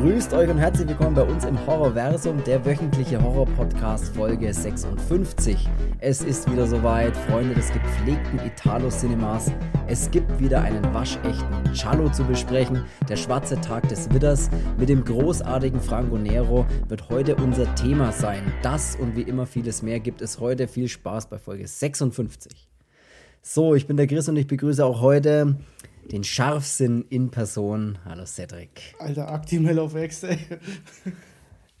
[0.00, 5.68] Grüßt euch und herzlich willkommen bei uns im Horrorversum, der wöchentliche Horror-Podcast Folge 56.
[5.98, 9.52] Es ist wieder soweit, Freunde des gepflegten Italo-Cinemas.
[9.88, 12.82] Es gibt wieder einen waschechten Cello zu besprechen.
[13.10, 18.40] Der schwarze Tag des Widders mit dem großartigen Franco Nero wird heute unser Thema sein.
[18.62, 20.66] Das und wie immer vieles mehr gibt es heute.
[20.66, 22.70] Viel Spaß bei Folge 56.
[23.42, 25.56] So, ich bin der Chris und ich begrüße auch heute
[26.10, 27.98] den Scharfsinn in Person.
[28.04, 28.94] Hallo Cedric.
[28.98, 30.38] Alter, Actimel auf Ex, ey.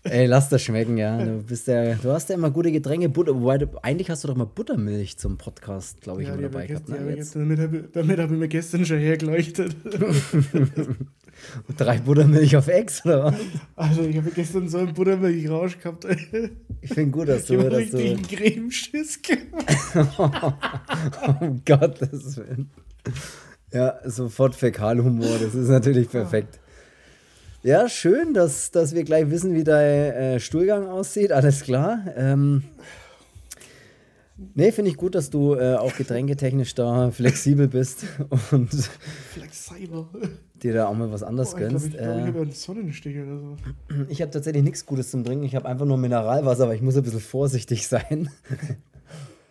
[0.02, 1.22] Ey, lass das schmecken, ja.
[1.22, 4.28] Du bist ja, du hast ja immer gute Getränke, Butter, wobei du, eigentlich hast du
[4.28, 6.88] doch mal Buttermilch zum Podcast, glaube ich, ja, immer dabei gehabt.
[6.88, 6.96] Ne?
[6.96, 7.34] Ja, jetzt.
[7.36, 9.76] Damit habe hab ich mir gestern schon hergeleuchtet.
[11.76, 13.34] Drei Buttermilch auf Ex, oder was?
[13.76, 16.06] Also, ich habe gestern so einen Buttermilch-Rausch gehabt.
[16.06, 16.50] Ey.
[16.80, 17.54] Ich finde gut, dass du.
[17.54, 19.66] Ich habe richtig einen Cremeschiss gemacht.
[21.40, 22.70] um Gottes Willen.
[23.72, 26.58] Ja, sofort Fäkalhumor, das ist natürlich perfekt.
[27.62, 32.00] Ja, schön, dass, dass wir gleich wissen, wie dein äh, Stuhlgang aussieht, alles klar.
[32.16, 32.64] Ähm,
[34.54, 38.04] nee, finde ich gut, dass du äh, auch getränketechnisch da flexibel bist
[38.50, 38.70] und
[39.34, 40.06] flexibel.
[40.62, 41.88] dir da auch mal was anderes oh, gönnst.
[41.88, 43.56] Ich glaube, glaub, ich habe einen Sonnenstich oder so.
[44.08, 46.96] Ich habe tatsächlich nichts Gutes zum Trinken, ich habe einfach nur Mineralwasser, aber ich muss
[46.96, 48.30] ein bisschen vorsichtig sein.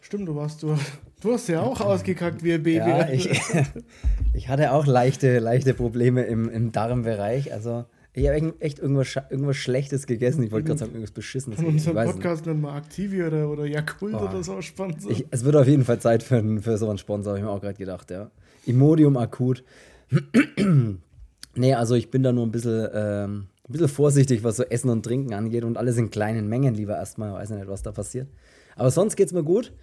[0.01, 0.75] Stimmt, du warst du.
[1.21, 2.77] Du hast ja auch ausgekackt wie ein Baby.
[2.77, 3.29] Ja, ich,
[4.33, 7.51] ich hatte auch leichte, leichte Probleme im, im Darmbereich.
[7.51, 10.43] Also ich habe echt irgendwas, irgendwas Schlechtes gegessen.
[10.43, 11.59] Ich wollte gerade sagen, irgendwas Beschissenes.
[11.59, 14.27] Von unserem Podcast nennen wir Activi oder, oder Yakult oh.
[14.27, 15.11] oder so Sponsor.
[15.11, 17.51] Ich, es wird auf jeden Fall Zeit für, für so einen Sponsor, habe ich mir
[17.51, 18.31] auch gerade gedacht, ja.
[18.65, 19.63] Imodium akut.
[21.55, 24.89] nee, also ich bin da nur ein bisschen, ähm, ein bisschen vorsichtig, was so Essen
[24.89, 27.31] und Trinken angeht und alles in kleinen Mengen lieber erstmal.
[27.31, 28.27] Ich weiß nicht, was da passiert.
[28.75, 29.73] Aber sonst geht es mir gut.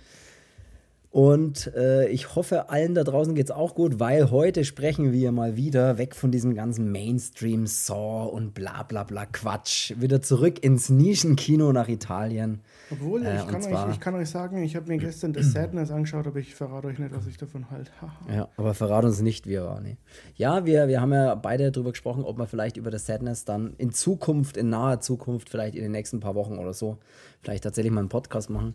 [1.17, 5.33] Und äh, ich hoffe, allen da draußen geht es auch gut, weil heute sprechen wir
[5.33, 9.94] mal wieder weg von diesem ganzen Mainstream-Saw und bla bla bla Quatsch.
[9.97, 12.60] Wieder zurück ins Nischenkino nach Italien.
[12.91, 15.91] Obwohl, äh, ich, kann euch, ich, kann euch, sagen, ich habe mir gestern The Sadness
[15.91, 17.91] angeschaut, aber ich verrate euch nicht, was ich davon halte.
[18.31, 19.81] ja, aber verrate uns nicht, wie er war.
[19.81, 19.97] Nee.
[20.34, 23.72] Ja, wir, wir haben ja beide darüber gesprochen, ob wir vielleicht über The Sadness dann
[23.78, 26.98] in Zukunft, in naher Zukunft, vielleicht in den nächsten paar Wochen oder so,
[27.41, 28.75] vielleicht tatsächlich mal einen Podcast machen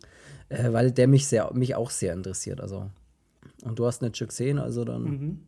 [0.51, 2.61] äh, weil der mich, sehr, mich auch sehr interessiert.
[2.61, 2.89] Also.
[3.63, 5.39] Und du hast nicht schon gesehen, also dann mhm.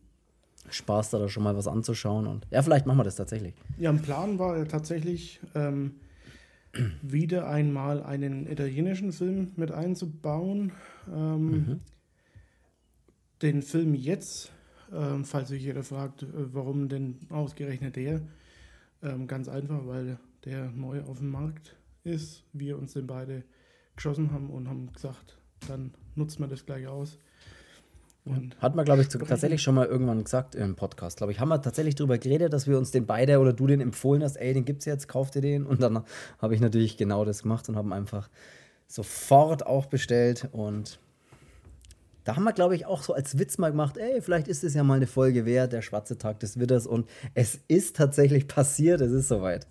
[0.69, 2.25] Spaß da, da schon mal was anzuschauen.
[2.25, 3.53] Und ja, vielleicht machen wir das tatsächlich.
[3.77, 5.95] Ja, ein Plan war ja tatsächlich, ähm,
[7.01, 10.71] wieder einmal einen italienischen Film mit einzubauen.
[11.13, 11.79] Ähm, mhm.
[13.41, 14.51] Den Film jetzt,
[14.93, 18.21] ähm, falls sich jeder fragt, äh, warum denn ausgerechnet der,
[19.01, 21.75] ähm, ganz einfach, weil der neu auf dem Markt
[22.05, 22.43] ist.
[22.53, 23.43] Wir uns den beide
[23.95, 25.37] geschossen haben und haben gesagt,
[25.67, 27.17] dann nutzt man das gleich aus.
[28.25, 31.17] Und Hat man, glaube ich, tatsächlich schon mal irgendwann gesagt im Podcast.
[31.17, 33.81] Glaube ich, haben wir tatsächlich darüber geredet, dass wir uns den beide oder du den
[33.81, 35.65] empfohlen hast, ey, den gibt's jetzt, kauf dir den.
[35.65, 36.05] Und dann
[36.39, 38.29] habe ich natürlich genau das gemacht und haben einfach
[38.87, 40.47] sofort auch bestellt.
[40.53, 40.99] Und
[42.23, 44.73] da haben wir, glaube ich, auch so als Witz mal gemacht, ey, vielleicht ist es
[44.73, 46.87] ja mal eine Folge wert, der schwarze Tag des Witters.
[46.87, 49.67] Und es ist tatsächlich passiert, es ist soweit.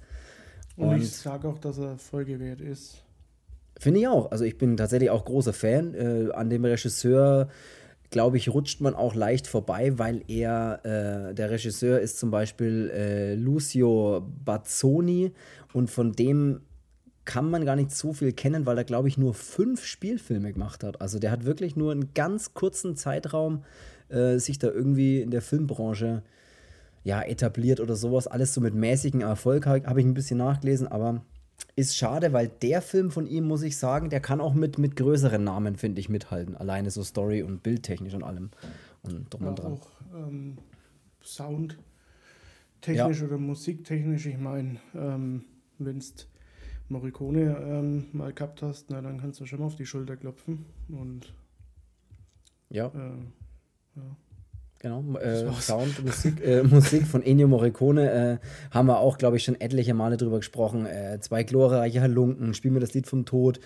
[0.76, 3.02] Und, und ich sage auch, dass er Folge wert ist.
[3.82, 4.30] Finde ich auch.
[4.30, 5.94] Also ich bin tatsächlich auch großer Fan.
[5.94, 7.48] Äh, an dem Regisseur,
[8.10, 12.92] glaube ich, rutscht man auch leicht vorbei, weil er, äh, der Regisseur ist zum Beispiel
[12.94, 15.32] äh, Lucio Bazzoni
[15.72, 16.60] und von dem
[17.24, 20.84] kann man gar nicht so viel kennen, weil er, glaube ich, nur fünf Spielfilme gemacht
[20.84, 21.00] hat.
[21.00, 23.64] Also der hat wirklich nur einen ganz kurzen Zeitraum
[24.10, 26.22] äh, sich da irgendwie in der Filmbranche
[27.02, 28.28] ja, etabliert oder sowas.
[28.28, 31.22] Alles so mit mäßigem Erfolg habe ich ein bisschen nachgelesen, aber
[31.74, 34.96] ist schade, weil der Film von ihm, muss ich sagen, der kann auch mit, mit
[34.96, 36.56] größeren Namen, finde ich, mithalten.
[36.56, 38.50] Alleine so Story- und Bildtechnisch und allem.
[39.02, 39.72] Und drum ja, und dran.
[39.72, 40.58] Auch ähm,
[41.22, 41.78] Sound
[42.80, 43.26] technisch ja.
[43.26, 44.26] oder musiktechnisch.
[44.26, 45.44] Ich meine, ähm,
[45.78, 46.06] wenn du
[46.88, 50.66] Morricone ähm, mal gehabt hast, na, dann kannst du schon mal auf die Schulter klopfen.
[50.88, 51.32] Und
[52.68, 52.88] ja.
[52.88, 53.16] Äh,
[53.96, 54.16] ja.
[54.82, 58.38] Genau, äh, Sound, Musik, äh, Musik von Ennio Morricone äh,
[58.72, 60.86] haben wir auch, glaube ich, schon etliche Male drüber gesprochen.
[60.86, 63.60] Äh, zwei glorreiche Halunken, Spiel mir das Lied vom Tod.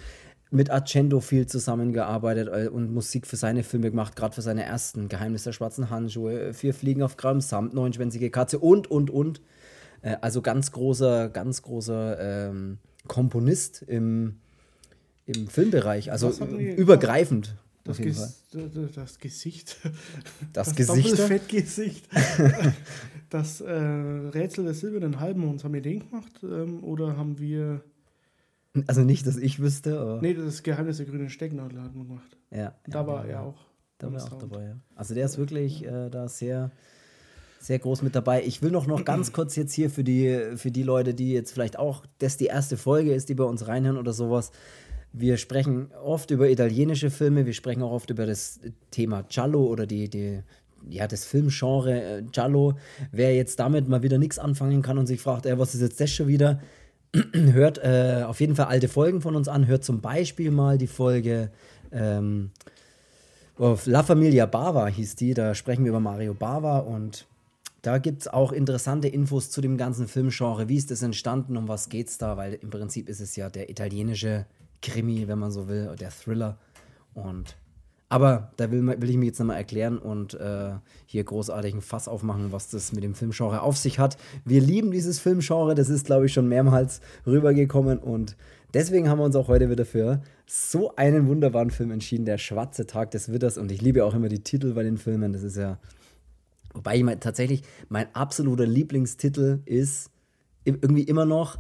[0.51, 5.09] Mit Argento viel zusammengearbeitet äh, und Musik für seine Filme gemacht, gerade für seine ersten.
[5.09, 9.41] Geheimnis der schwarzen Handschuhe, Vier Fliegen auf Gramm Samt, Neunschwänzige Katze und, und, und.
[10.03, 12.77] Äh, also ganz großer, ganz großer ähm,
[13.09, 14.37] Komponist im,
[15.25, 17.57] im Filmbereich, also übergreifend.
[17.87, 18.45] Das, Ges
[18.95, 19.77] das, Gesicht.
[20.53, 21.19] Das, das Gesicht.
[21.19, 22.09] Fettgesicht.
[23.31, 26.33] das äh, Rätsel des silbernen Halbmonds, haben wir den gemacht?
[26.43, 27.83] Ähm, oder haben wir.
[28.89, 30.21] Also nicht, dass ich wüsste, aber.
[30.21, 32.37] Nee, das Geheimnis der grünen Stecknadel hat man gemacht.
[32.51, 32.75] Ja.
[32.87, 33.65] Da ja, war er auch.
[33.99, 34.77] Da war er auch dabei, ja.
[34.97, 36.73] Also der ist wirklich äh, da sehr.
[37.61, 38.45] sehr groß mit dabei.
[38.45, 41.53] Ich will noch, noch ganz kurz jetzt hier für die, für die Leute, die jetzt
[41.53, 44.51] vielleicht auch, das die erste Folge ist, die bei uns reinhören oder sowas.
[45.19, 48.61] Wir sprechen oft über italienische Filme, wir sprechen auch oft über das
[48.91, 50.41] Thema Giallo oder die, die,
[50.91, 52.75] ja, das Filmgenre äh, Giallo.
[53.13, 55.99] Wer jetzt damit mal wieder nichts anfangen kann und sich fragt, ey, was ist jetzt
[56.01, 56.61] das schon wieder?
[57.33, 59.67] hört äh, auf jeden Fall alte Folgen von uns an.
[59.67, 61.51] Hört zum Beispiel mal die Folge
[61.93, 62.51] ähm,
[63.59, 65.33] La Familia Bava hieß die.
[65.33, 67.27] Da sprechen wir über Mario Bava und
[67.81, 70.69] da gibt es auch interessante Infos zu dem ganzen Filmgenre.
[70.69, 71.57] Wie ist das entstanden?
[71.57, 72.37] Um was geht es da?
[72.37, 74.45] Weil im Prinzip ist es ja der italienische
[74.87, 76.59] Krimi, wenn man so will, der Thriller.
[77.15, 77.57] Und
[78.09, 80.75] aber da will, will ich mir jetzt nochmal erklären und äh,
[81.07, 84.17] hier großartig ein Fass aufmachen, was das mit dem Filmgenre auf sich hat.
[84.45, 88.37] Wir lieben dieses Filmgenre, das ist, glaube ich, schon mehrmals rübergekommen und
[88.75, 92.87] deswegen haben wir uns auch heute wieder für so einen wunderbaren Film entschieden, Der Schwarze
[92.87, 93.59] Tag des Witters.
[93.59, 95.79] Und ich liebe auch immer die Titel bei den Filmen, das ist ja.
[96.75, 100.11] Wobei ich mein, tatsächlich mein absoluter Lieblingstitel ist
[100.65, 101.57] irgendwie immer noch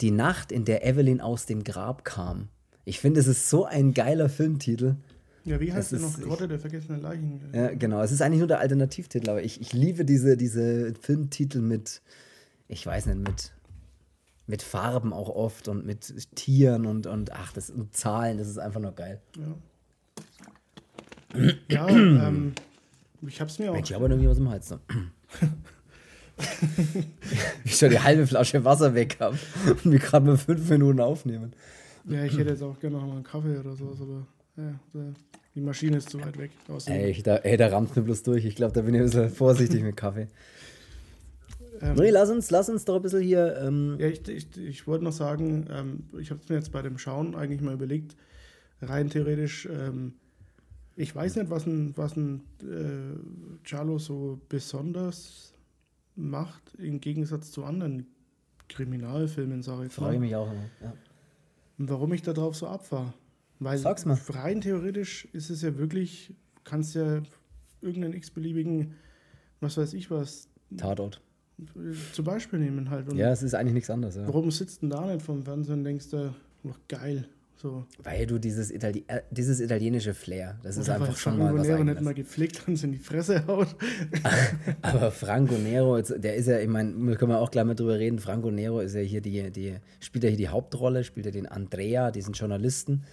[0.00, 2.48] Die Nacht, in der Evelyn aus dem Grab kam.
[2.84, 4.96] Ich finde, es ist so ein geiler Filmtitel.
[5.44, 6.20] Ja, wie heißt der noch?
[6.20, 7.40] Grotte der vergessenen Leichen.
[7.52, 8.02] Ja, genau.
[8.02, 12.02] Es ist eigentlich nur der Alternativtitel, aber ich, ich liebe diese, diese Filmtitel mit,
[12.68, 13.52] ich weiß nicht, mit,
[14.46, 18.58] mit Farben auch oft und mit Tieren und, und ach, das und Zahlen, das ist
[18.58, 19.20] einfach nur geil.
[21.34, 21.52] Ja.
[21.68, 22.52] ja, ähm,
[23.26, 23.76] ich hab's mir auch.
[23.76, 24.74] Ich habe irgendwie was im Hals.
[27.64, 31.52] Ich schon die halbe Flasche Wasser weg habe und wir gerade mal fünf Minuten aufnehmen.
[32.04, 34.26] Ja, ich hätte jetzt auch gerne noch mal einen Kaffee oder sowas, aber
[34.56, 34.80] ja,
[35.54, 36.50] die Maschine ist zu weit weg.
[36.86, 38.44] Ey, da, ey, da rammt mir bloß durch.
[38.44, 40.28] Ich glaube, da bin ich ein bisschen vorsichtig mit Kaffee.
[41.80, 43.56] Ähm, nee, lass uns, lass uns doch ein bisschen hier.
[43.62, 46.82] Ähm ja, ich, ich, ich wollte noch sagen, ähm, ich habe es mir jetzt bei
[46.82, 48.16] dem Schauen eigentlich mal überlegt,
[48.80, 50.14] rein theoretisch, ähm,
[50.96, 55.54] ich weiß nicht, was ein, was ein äh, Charlo so besonders
[56.18, 58.06] macht, im Gegensatz zu anderen
[58.68, 60.92] Kriminalfilmen, sage ich Frage mich auch immer, ja.
[61.78, 63.14] Und warum ich darauf so abfahre.
[63.60, 64.18] Weil Sag's mal.
[64.28, 66.34] rein theoretisch ist es ja wirklich,
[66.64, 67.22] kannst ja
[67.80, 68.94] irgendeinen x-beliebigen,
[69.60, 70.48] was weiß ich was.
[70.76, 71.20] Tatort.
[72.12, 73.08] Zum Beispiel nehmen halt.
[73.08, 74.16] Und ja, es ist eigentlich nichts anderes.
[74.16, 74.26] Ja.
[74.26, 76.34] Warum sitzt denn da nicht vom Fernsehen und denkst du,
[76.64, 77.28] oh, geil.
[77.60, 77.86] So.
[78.02, 81.66] Weil du dieses, Itali äh, dieses italienische Flair, das Oder ist einfach schon mal was
[81.66, 83.74] Nero nicht mal gepflegt uns in die Fresse haut.
[84.82, 88.20] Aber Franco Nero, der ist ja, ich meine, können wir auch gleich mal drüber reden,
[88.20, 91.46] Franco Nero ist ja hier die, die spielt ja hier die Hauptrolle, spielt ja den
[91.46, 93.04] Andrea, diesen Journalisten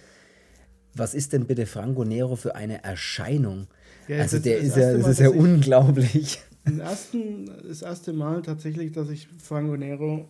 [0.98, 3.66] was ist denn bitte Franco Nero für eine Erscheinung?
[4.08, 6.40] Ja, also der ist ja, das Mal, ist ja unglaublich.
[6.78, 10.28] Ersten, das erste Mal tatsächlich, dass ich Franco Nero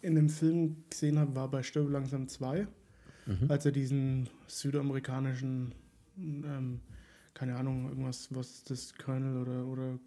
[0.00, 2.66] in einem Film gesehen habe, war bei Stirb langsam 2,
[3.28, 3.50] mhm.
[3.50, 5.72] als er diesen südamerikanischen,
[6.16, 6.80] ähm,
[7.34, 9.98] keine Ahnung, irgendwas, was das Colonel oder, oder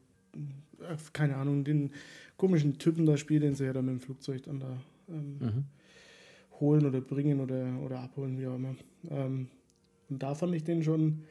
[0.81, 1.91] äh, keine Ahnung, den
[2.38, 4.77] komischen Typen da spielt, den sie ja dann mit dem Flugzeug dann da
[5.07, 5.63] ähm, mhm.
[6.59, 8.75] holen oder bringen oder, oder abholen, wie auch immer.
[9.09, 9.47] Ähm,
[10.09, 11.23] und da fand ich den schon,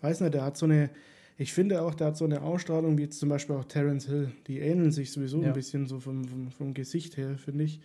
[0.00, 0.90] weiß nicht, der hat so eine,
[1.38, 4.32] ich finde auch, der hat so eine Ausstrahlung, wie jetzt zum Beispiel auch Terence Hill.
[4.46, 5.48] Die ähneln sich sowieso ja.
[5.48, 7.80] ein bisschen so vom, vom, vom Gesicht her, finde ich.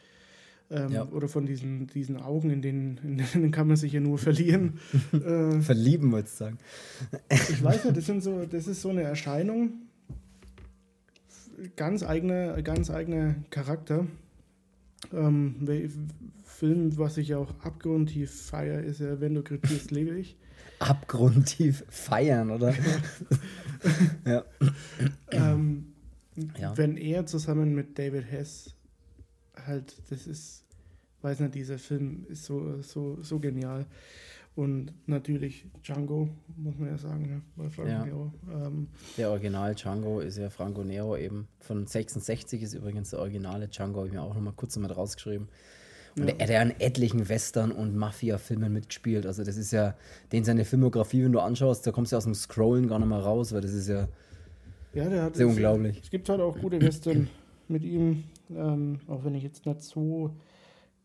[0.73, 1.07] Ähm, ja.
[1.07, 4.79] Oder von diesen, diesen Augen, in denen, in denen kann man sich ja nur verlieren.
[5.13, 6.57] äh, Verlieben, wolltest du sagen.
[7.29, 9.73] ich weiß nicht, das, sind so, das ist so eine Erscheinung,
[11.75, 14.07] ganz eigener ganz eigener Charakter.
[15.13, 15.55] Ähm,
[16.43, 20.37] Film, was ich auch abgrundtief feiere, ist ja Wenn du krepierst, lebe ich.
[20.79, 22.73] Abgrundtief feiern, oder?
[24.25, 24.43] ja.
[25.31, 25.93] Ähm,
[26.57, 26.75] ja.
[26.77, 28.75] Wenn er zusammen mit David Hess
[29.65, 30.62] halt, das ist,
[31.23, 33.85] weiß nicht, dieser Film ist so, so, so genial.
[34.55, 37.41] Und natürlich Django, muss man ja sagen, ne?
[37.55, 38.05] bei Franco ja.
[38.05, 38.31] Nero.
[38.51, 38.87] Ähm,
[39.17, 41.47] der Original Django ist ja Franco Nero eben.
[41.59, 44.95] Von 66 ist übrigens der originale Django, habe ich mir auch noch mal kurz mit
[44.95, 45.47] rausgeschrieben.
[46.15, 46.35] Und ja.
[46.37, 49.25] er hat ja in etlichen Western- und Mafia-Filmen mitgespielt.
[49.25, 49.95] Also, das ist ja,
[50.31, 53.17] den seine Filmografie, wenn du anschaust, da kommst du aus dem Scrollen gar nicht mehr
[53.17, 54.07] raus, weil das ist ja,
[54.93, 55.99] ja der hat sehr unglaublich.
[56.03, 57.27] Es gibt halt auch gute Western
[57.67, 58.25] mit ihm,
[58.55, 60.29] ähm, auch wenn ich jetzt nicht so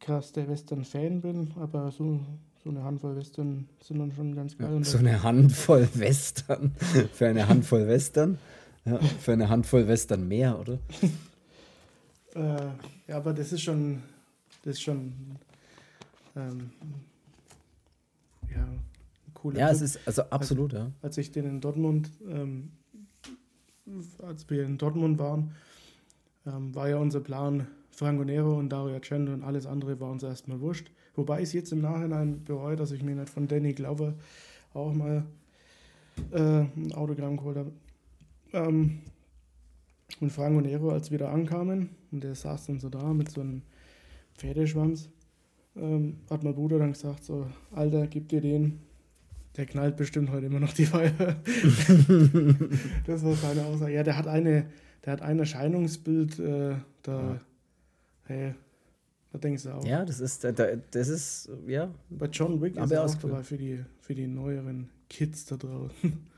[0.01, 2.21] krass der Western-Fan bin, aber so,
[2.63, 4.73] so eine Handvoll Western sind dann schon ganz geil.
[4.73, 6.73] Ja, so eine Handvoll Western.
[7.13, 8.39] für eine Handvoll Western?
[8.85, 10.79] Ja, für eine Handvoll Western mehr, oder?
[12.35, 12.67] äh,
[13.09, 14.03] ja, aber das ist schon
[14.63, 15.13] das ist schon
[16.37, 16.71] ähm,
[18.55, 19.77] ja, ein cooler Ja, Tipp.
[19.77, 20.93] es ist also absolut, als, ja.
[21.03, 22.73] Als ich den in Dortmund, ähm,
[24.23, 25.55] als wir in Dortmund waren,
[26.47, 27.67] ähm, war ja unser Plan
[27.99, 30.91] Franco Nero und Dario Argento und alles andere war uns erstmal wurscht.
[31.17, 34.15] Wobei ich es jetzt im Nachhinein bereue, dass ich mir nicht von Danny Glover
[34.73, 35.25] auch mal
[36.31, 37.73] äh, ein Autogramm geholt habe.
[38.53, 39.01] Ähm,
[40.21, 43.41] Und Franco Nero, als wir da ankamen, und der saß dann so da mit so
[43.41, 43.63] einem
[44.37, 45.09] Pferdeschwanz,
[45.77, 48.81] ähm, hat mein Bruder dann gesagt, so, Alter, gib dir den,
[49.57, 51.13] der knallt bestimmt heute immer noch die Feier.
[53.07, 53.93] das war seine Aussage.
[53.93, 54.67] Ja, der hat eine,
[55.05, 57.39] der hat ein Erscheinungsbild, äh, da, ja.
[58.29, 58.55] Hey,
[59.33, 59.85] da denkst du auch.
[59.85, 61.93] Ja, das ist, das ist, ja.
[62.09, 65.93] Bei John Wick ist er auch dabei für die, für die neueren Kids da draußen.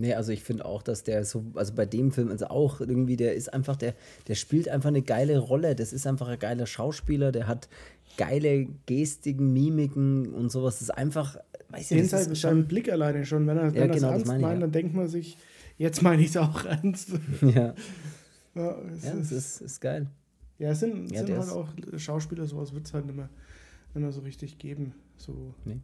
[0.00, 3.16] Nee, also ich finde auch, dass der so, also bei dem Film, also auch irgendwie,
[3.16, 3.94] der ist einfach, der,
[4.28, 5.74] der spielt einfach eine geile Rolle.
[5.74, 7.68] Das ist einfach ein geiler Schauspieler, der hat
[8.16, 10.74] geile Gestiken, Mimiken und sowas.
[10.74, 11.36] Das ist einfach,
[11.70, 12.12] weiß ich nicht.
[12.12, 13.46] Das ist schon Blick alleine schon.
[13.48, 14.60] Wenn er, wenn ja, genau, das ernst das meint, ja.
[14.60, 15.36] dann denkt man sich,
[15.78, 17.10] jetzt meine ich es auch ernst.
[17.42, 17.74] Ja.
[18.54, 20.06] ja, es ja, ist, ist, ist geil.
[20.58, 23.28] Ja, es sind, ja, sind halt auch Schauspieler, sowas wird es halt nicht mehr,
[23.94, 24.94] nicht mehr so richtig geben.
[25.16, 25.54] So.
[25.64, 25.80] Nee.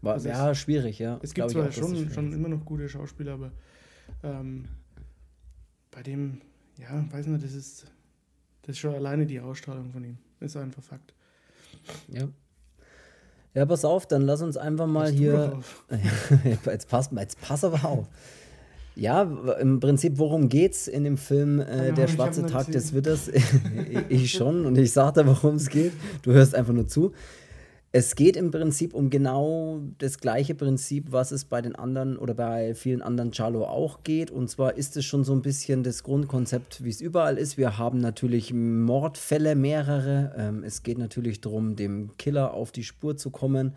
[0.00, 1.18] War, also ja, es, schwierig, ja.
[1.22, 3.52] Es gibt zwar auch, schon, schon immer noch gute Schauspieler, aber
[4.22, 4.64] ähm,
[5.90, 6.40] bei dem,
[6.78, 7.86] ja, weiß nicht, das ist,
[8.62, 10.18] das ist schon alleine die Ausstrahlung von ihm.
[10.40, 11.14] Ist einfach Fakt.
[12.08, 12.28] Ja.
[13.54, 15.62] Ja, pass auf, dann lass uns einfach mal pass hier.
[16.66, 18.08] jetzt, pass, jetzt pass aber auf.
[18.98, 19.22] Ja,
[19.60, 23.30] im Prinzip, worum geht's in dem Film äh, Der schwarze Tag des Witters?
[24.08, 25.92] ich schon und ich sag dir, worum es geht.
[26.22, 27.12] Du hörst einfach nur zu.
[27.92, 32.34] Es geht im Prinzip um genau das gleiche Prinzip, was es bei den anderen oder
[32.34, 34.30] bei vielen anderen Chalo auch geht.
[34.30, 37.58] Und zwar ist es schon so ein bisschen das Grundkonzept, wie es überall ist.
[37.58, 40.34] Wir haben natürlich Mordfälle, mehrere.
[40.38, 43.74] Ähm, es geht natürlich darum, dem Killer auf die Spur zu kommen.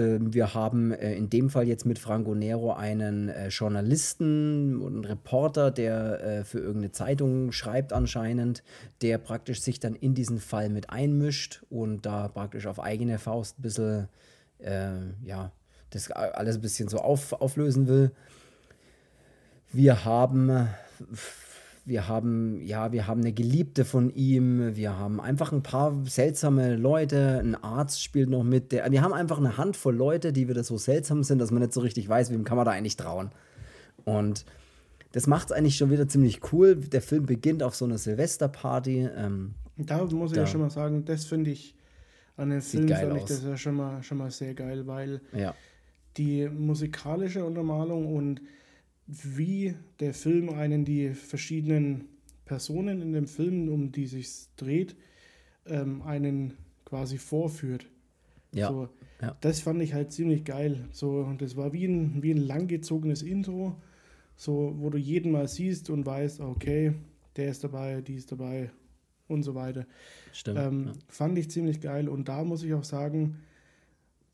[0.00, 4.94] Ähm, wir haben äh, in dem Fall jetzt mit Franco Nero einen äh, Journalisten und
[4.94, 8.62] einen Reporter, der äh, für irgendeine Zeitung schreibt anscheinend,
[9.02, 13.58] der praktisch sich dann in diesen Fall mit einmischt und da praktisch auf eigene Faust
[13.58, 14.08] ein bisschen,
[14.58, 14.92] äh,
[15.24, 15.52] ja,
[15.90, 18.12] das alles ein bisschen so auf, auflösen will.
[19.72, 20.68] Wir haben
[21.84, 26.76] wir haben, ja, wir haben eine Geliebte von ihm, wir haben einfach ein paar seltsame
[26.76, 30.62] Leute, ein Arzt spielt noch mit, der, wir haben einfach eine Handvoll Leute, die wieder
[30.62, 33.30] so seltsam sind, dass man nicht so richtig weiß, wem kann man da eigentlich trauen.
[34.04, 34.44] Und
[35.12, 36.76] das macht es eigentlich schon wieder ziemlich cool.
[36.76, 39.08] Der Film beginnt auf so einer Silvesterparty.
[39.16, 41.74] Ähm, da muss ich da ja schon mal sagen, das finde ich
[42.36, 45.54] an dem Film fand ich das ja schon mal, schon mal sehr geil, weil ja.
[46.16, 48.40] die musikalische Untermalung und
[49.10, 52.04] wie der Film einen die verschiedenen
[52.44, 54.96] Personen in dem Film, um die sich dreht,
[55.66, 57.86] ähm, einen quasi vorführt.
[58.52, 58.68] Ja.
[58.68, 58.88] So,
[59.22, 59.36] ja.
[59.40, 60.88] Das fand ich halt ziemlich geil.
[60.92, 63.80] So, und das war wie ein, wie ein langgezogenes Intro,
[64.36, 66.94] so, wo du jeden mal siehst und weißt, okay,
[67.36, 68.70] der ist dabei, die ist dabei
[69.28, 69.86] und so weiter.
[70.32, 70.58] Stimmt.
[70.58, 70.92] Ähm, ja.
[71.08, 72.08] Fand ich ziemlich geil.
[72.08, 73.38] Und da muss ich auch sagen,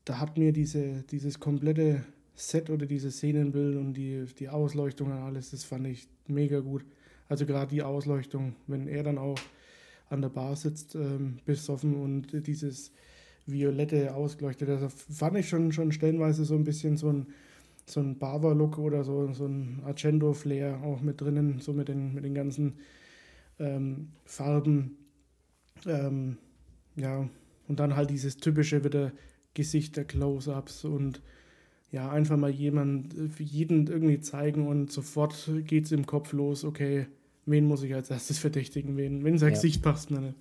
[0.05, 2.03] da hat mir diese, dieses komplette
[2.37, 6.85] Set oder diese Szenenbild und die, die Ausleuchtung und alles, das fand ich mega gut.
[7.27, 9.39] Also gerade die Ausleuchtung, wenn er dann auch
[10.09, 12.91] an der Bar sitzt, ähm, besoffen und dieses
[13.47, 17.27] violette ausgeleuchtet, das fand ich schon, schon stellenweise so ein bisschen so ein,
[17.87, 22.23] so ein Bava-Look oder so, so ein Argento-Flair auch mit drinnen, so mit den, mit
[22.23, 22.75] den ganzen
[23.57, 24.95] ähm, Farben.
[25.87, 26.37] Ähm,
[26.95, 27.27] ja,
[27.67, 29.11] und dann halt dieses typische wieder
[29.55, 31.23] Gesichter, Close-Ups und
[31.91, 37.07] ja, einfach mal jemand, jeden irgendwie zeigen und sofort geht es im Kopf los, okay,
[37.45, 39.55] wen muss ich als erstes verdächtigen, wen, wen sein ja.
[39.55, 40.35] Gesicht passt mir nicht.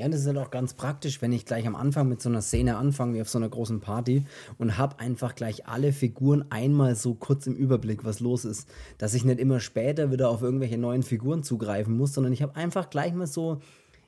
[0.00, 2.40] Ja, das ist halt auch ganz praktisch, wenn ich gleich am Anfang mit so einer
[2.40, 4.24] Szene anfange, wie auf so einer großen Party,
[4.56, 8.66] und habe einfach gleich alle Figuren einmal so kurz im Überblick, was los ist.
[8.96, 12.56] Dass ich nicht immer später wieder auf irgendwelche neuen Figuren zugreifen muss, sondern ich habe
[12.56, 13.60] einfach gleich mal so,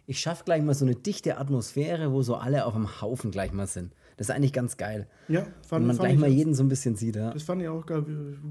[0.07, 3.53] ich schaffe gleich mal so eine dichte Atmosphäre, wo so alle auf dem Haufen gleich
[3.53, 3.93] mal sind.
[4.17, 5.07] Das ist eigentlich ganz geil.
[5.29, 7.33] Ja, fand, Wenn man gleich mal jeden so ein bisschen sieht, ja.
[7.33, 8.05] Das fand ich auch geil,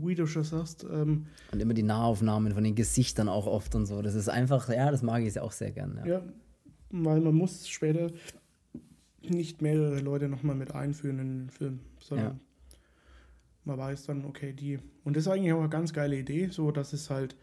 [0.04, 0.86] wie du schon sagst.
[0.92, 4.02] Ähm, und immer die Nahaufnahmen von den Gesichtern auch oft und so.
[4.02, 6.00] Das ist einfach, ja, das mag ich auch sehr gern.
[6.04, 6.24] Ja, ja
[6.92, 8.12] weil man muss später
[9.22, 12.40] nicht mehrere Leute nochmal mit einführen in den Film, sondern ja.
[13.66, 14.80] man weiß dann, okay, die.
[15.04, 17.36] Und das ist eigentlich auch eine ganz geile Idee, so dass es halt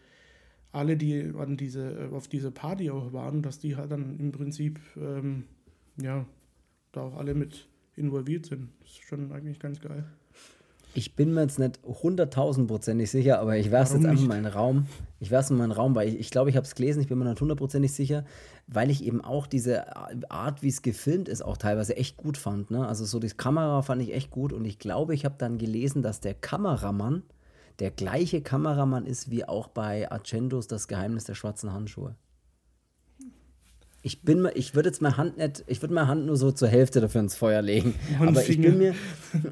[0.71, 4.79] alle, die an diese, auf diese Party auch waren, dass die halt dann im Prinzip,
[4.97, 5.45] ähm,
[5.99, 6.25] ja,
[6.91, 7.68] da auch alle mit
[7.99, 8.69] involviert sind.
[8.81, 10.05] Das ist schon eigentlich ganz geil.
[10.95, 14.53] Ich bin mir jetzt nicht hunderttausendprozentig sicher, aber ich werfe jetzt einfach mal in den
[14.53, 14.87] Raum.
[15.19, 17.07] Ich werfe es in den Raum, weil ich, ich glaube, ich habe es gelesen, ich
[17.07, 18.25] bin mir nicht hundertprozentig sicher,
[18.65, 19.95] weil ich eben auch diese
[20.31, 22.71] Art, wie es gefilmt ist, auch teilweise echt gut fand.
[22.71, 22.87] Ne?
[22.87, 26.01] Also so die Kamera fand ich echt gut und ich glaube, ich habe dann gelesen,
[26.01, 27.21] dass der Kameramann
[27.79, 32.15] der gleiche Kameramann ist wie auch bei Argentos Das Geheimnis der schwarzen Handschuhe.
[34.01, 36.51] Ich bin mal, ich würde jetzt meine Hand nicht, ich würde meine Hand nur so
[36.51, 37.95] zur Hälfte dafür ins Feuer legen.
[38.19, 38.95] aber ich, bin mir,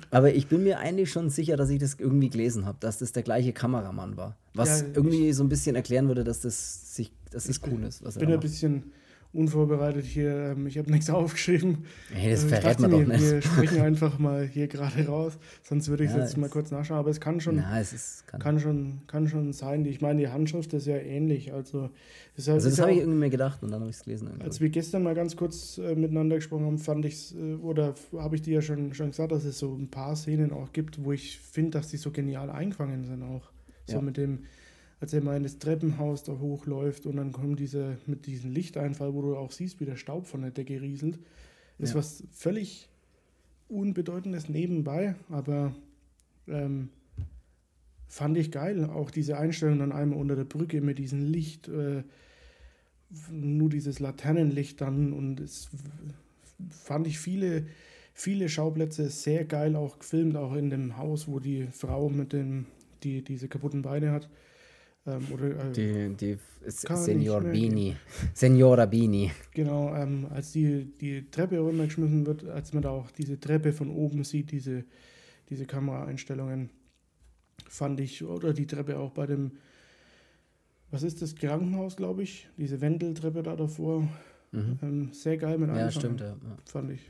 [0.09, 3.11] aber ich bin mir eigentlich schon sicher, dass ich das irgendwie gelesen habe, dass das
[3.11, 4.37] der gleiche Kameramann war.
[4.53, 8.03] Was ja, irgendwie so ein bisschen erklären würde, dass das sich, dass das cool ist.
[8.03, 8.91] Was ich bin ein bisschen
[9.33, 10.31] unvorbereitet hier.
[10.51, 11.85] Ähm, ich habe nichts aufgeschrieben.
[12.13, 13.21] Hey, das also verrät man doch nicht.
[13.21, 16.99] Wir sprechen einfach mal hier gerade raus, sonst würde ich ja, jetzt mal kurz nachschauen.
[16.99, 19.85] Aber es kann schon, na, es ist, kann, kann, schon, kann schon sein.
[19.85, 21.53] Ich meine, die Handschrift ist ja ähnlich.
[21.53, 21.89] Also,
[22.35, 24.27] ist also das habe ich irgendwie mir gedacht und dann habe ich es gelesen.
[24.27, 24.45] Irgendwie.
[24.45, 27.95] Als wir gestern mal ganz kurz äh, miteinander gesprochen haben, fand ich es, äh, oder
[28.17, 31.03] habe ich dir ja schon, schon gesagt, dass es so ein paar Szenen auch gibt,
[31.03, 33.51] wo ich finde, dass die so genial eingefangen sind auch.
[33.85, 34.01] So ja.
[34.01, 34.39] mit dem
[34.99, 39.13] als er mal in das Treppenhaus da hochläuft und dann kommt diese mit diesem Lichteinfall,
[39.13, 41.19] wo du auch siehst, wie der Staub von der Decke rieselt.
[41.77, 41.95] Ist ja.
[41.97, 42.89] was völlig
[43.69, 45.75] Unbedeutendes nebenbei, aber
[46.47, 46.89] ähm,
[48.07, 48.85] fand ich geil.
[48.85, 52.03] Auch diese Einstellung dann einmal unter der Brücke mit diesem Licht, äh,
[53.29, 55.69] nur dieses Laternenlicht dann und es
[56.69, 57.67] fand ich viele,
[58.13, 62.65] viele Schauplätze sehr geil auch gefilmt, auch in dem Haus, wo die Frau mit dem,
[63.03, 64.29] die diese kaputten Beine hat.
[65.07, 66.37] Ähm, oder, äh, die die
[66.69, 67.95] Senior Bini.
[68.33, 69.31] Senora Bini.
[69.53, 73.89] Genau, ähm, als die, die Treppe runtergeschmissen wird, als man da auch diese Treppe von
[73.89, 74.83] oben sieht, diese,
[75.49, 76.69] diese Kameraeinstellungen,
[77.69, 79.51] fand ich, oder die Treppe auch bei dem,
[80.91, 84.01] was ist das, Krankenhaus, glaube ich, diese Wendeltreppe da davor,
[84.51, 84.79] mhm.
[84.81, 86.35] ähm, sehr geil mit Ja, stimmt, ja.
[86.65, 87.01] Fand ich.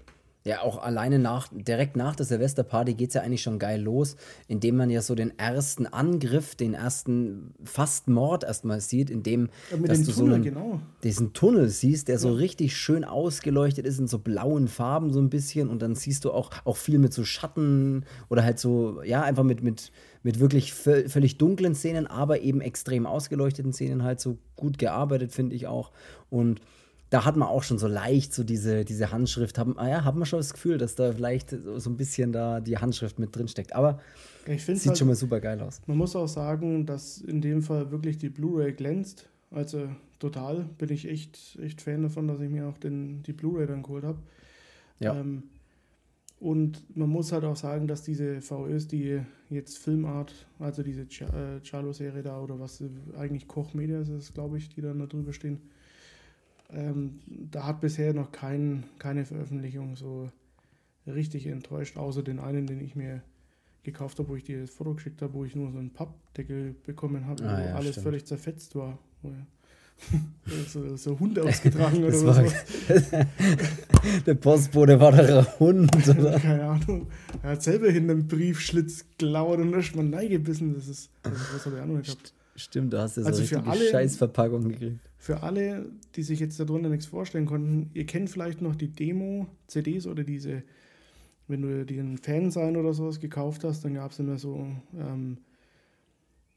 [0.47, 4.15] Ja, auch alleine nach, direkt nach der Silvesterparty geht es ja eigentlich schon geil los,
[4.47, 9.77] indem man ja so den ersten Angriff, den ersten fast Mord erstmal sieht, indem ja,
[9.77, 10.79] dass du Tunnel, so einen, genau.
[11.03, 12.19] diesen Tunnel siehst, der ja.
[12.19, 16.23] so richtig schön ausgeleuchtet ist in so blauen Farben so ein bisschen und dann siehst
[16.23, 19.91] du auch, auch viel mit so Schatten oder halt so, ja, einfach mit, mit,
[20.23, 25.57] mit wirklich völlig dunklen Szenen, aber eben extrem ausgeleuchteten Szenen halt so gut gearbeitet, finde
[25.57, 25.91] ich auch.
[26.29, 26.61] Und
[27.09, 30.15] da hat man auch schon so leicht so diese, diese Handschrift, haben, ah ja, hat
[30.15, 33.47] man schon das Gefühl, dass da vielleicht so ein bisschen da die Handschrift mit drin
[33.47, 33.73] steckt.
[33.73, 33.99] Aber
[34.45, 35.81] sieht halt, schon mal super geil aus.
[35.87, 39.29] Man muss auch sagen, dass in dem Fall wirklich die Blu-ray glänzt.
[39.51, 43.67] Also total bin ich echt, echt Fan davon, dass ich mir auch den, die Blu-ray
[43.67, 44.19] dann geholt habe.
[44.99, 45.15] Ja.
[45.15, 45.43] Ähm,
[46.39, 51.61] und man muss halt auch sagen, dass diese VÖs, die jetzt Filmart, also diese äh,
[51.63, 52.83] Charlo-Serie da oder was
[53.17, 55.61] eigentlich Koch Media ist, glaube ich, die dann da drüber stehen,
[56.69, 60.29] ähm, da hat bisher noch kein, keine Veröffentlichung so
[61.05, 63.21] richtig enttäuscht, außer den einen, den ich mir
[63.83, 66.75] gekauft habe, wo ich dir das Foto geschickt habe, wo ich nur so einen Pappdeckel
[66.85, 68.03] bekommen habe, ah, wo ja, alles stimmt.
[68.03, 68.99] völlig zerfetzt war.
[70.67, 72.33] so, so Hund ausgetragen oder so.
[74.25, 76.39] der Postbote war der Hund, oder?
[76.39, 77.07] Keine Ahnung.
[77.41, 80.75] Er hat selber hinter dem Briefschlitz gelauert und ist mal reingebissen.
[80.75, 82.33] Das ist, also was habe ich auch noch gehabt.
[82.55, 85.06] Stimmt, du hast ja so also für alle, Scheißverpackung gekriegt.
[85.17, 90.07] Für alle, die sich jetzt darunter nichts vorstellen konnten, ihr kennt vielleicht noch die Demo-CDs
[90.07, 90.63] oder diese,
[91.47, 95.37] wenn du dir einen Fansign oder sowas gekauft hast, dann gab es immer so ähm,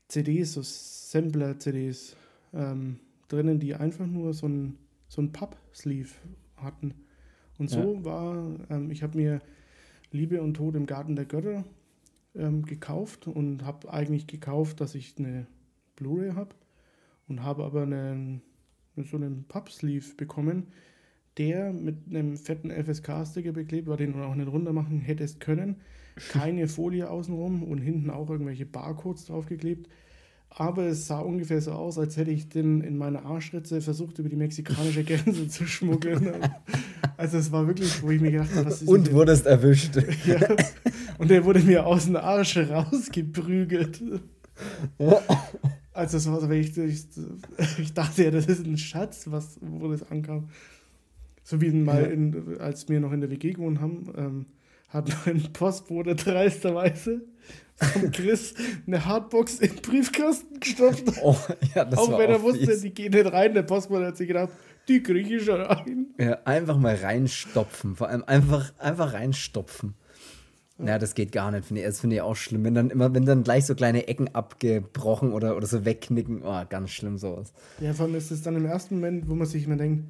[0.09, 2.17] CDs, so Sampler-CDs
[2.53, 4.77] ähm, drinnen, die einfach nur so ein,
[5.09, 6.11] so ein Papp-Sleeve
[6.57, 6.95] hatten.
[7.59, 8.05] Und so ja.
[8.05, 9.41] war, ähm, ich habe mir
[10.13, 11.65] Liebe und Tod im Garten der Götter
[12.35, 15.47] ähm, gekauft und habe eigentlich gekauft, dass ich eine
[15.97, 16.55] Blu-ray habe
[17.29, 18.43] und habe aber einen,
[18.97, 20.69] so einen Pappsleeve bekommen,
[21.39, 25.77] der mit einem fetten FSK-Sticker beklebt war, den du auch nicht runter machen hättest können.
[26.31, 29.89] Keine Folie außenrum und hinten auch irgendwelche Barcodes draufgeklebt.
[30.51, 34.29] Aber es sah ungefähr so aus, als hätte ich den in meiner Arschritze versucht, über
[34.29, 36.33] die mexikanische Grenze zu schmuggeln.
[37.17, 39.97] Also es war wirklich, wo ich mir gedacht habe, was ist Und wurdest erwischt.
[40.27, 40.41] ja.
[41.19, 44.03] Und der wurde mir aus dem Arsch rausgeprügelt.
[46.01, 47.05] Also das war so, ich, ich,
[47.79, 50.49] ich dachte ja, das ist ein Schatz, was, wo das ankam.
[51.45, 54.47] So wie mal, in, als wir noch in der WG gewohnt haben, ähm,
[54.89, 57.21] hat noch ein Postbote dreisterweise
[57.77, 58.55] von Chris
[58.87, 61.05] eine Hardbox im Briefkasten gestopft.
[61.23, 61.37] Oh,
[61.75, 62.81] ja, das auch war wenn er wusste, fies.
[62.81, 63.53] die geht nicht rein.
[63.53, 64.55] Der Postbote hat sich gedacht,
[64.89, 66.07] die kriege ich schon rein.
[66.19, 67.95] Ja, einfach mal reinstopfen.
[67.95, 69.93] Vor allem einfach, einfach reinstopfen.
[70.87, 71.87] Ja, das geht gar nicht, finde ich.
[71.87, 72.65] Das finde ich auch schlimm.
[72.65, 76.63] Wenn dann immer, wenn dann gleich so kleine Ecken abgebrochen oder, oder so wegknicken, oh,
[76.69, 77.53] ganz schlimm sowas.
[77.81, 80.05] Ja, vor allem ist es dann im ersten Moment, wo man sich immer denkt,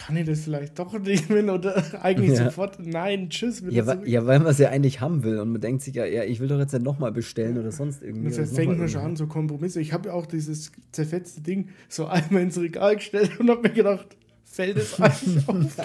[0.00, 2.44] kann ich das vielleicht doch nehmen oder eigentlich ja.
[2.44, 3.62] sofort, nein, tschüss.
[3.68, 6.06] Ja, wa ja, weil man es ja eigentlich haben will und man denkt sich ja,
[6.06, 8.34] ja ich will doch jetzt nicht nochmal bestellen oder sonst irgendwie.
[8.34, 9.80] Das fängt man schon an, so Kompromisse.
[9.80, 13.74] Ich habe ja auch dieses zerfetzte Ding so einmal ins Regal gestellt und habe mir
[13.74, 15.78] gedacht, fällt es eigentlich auf.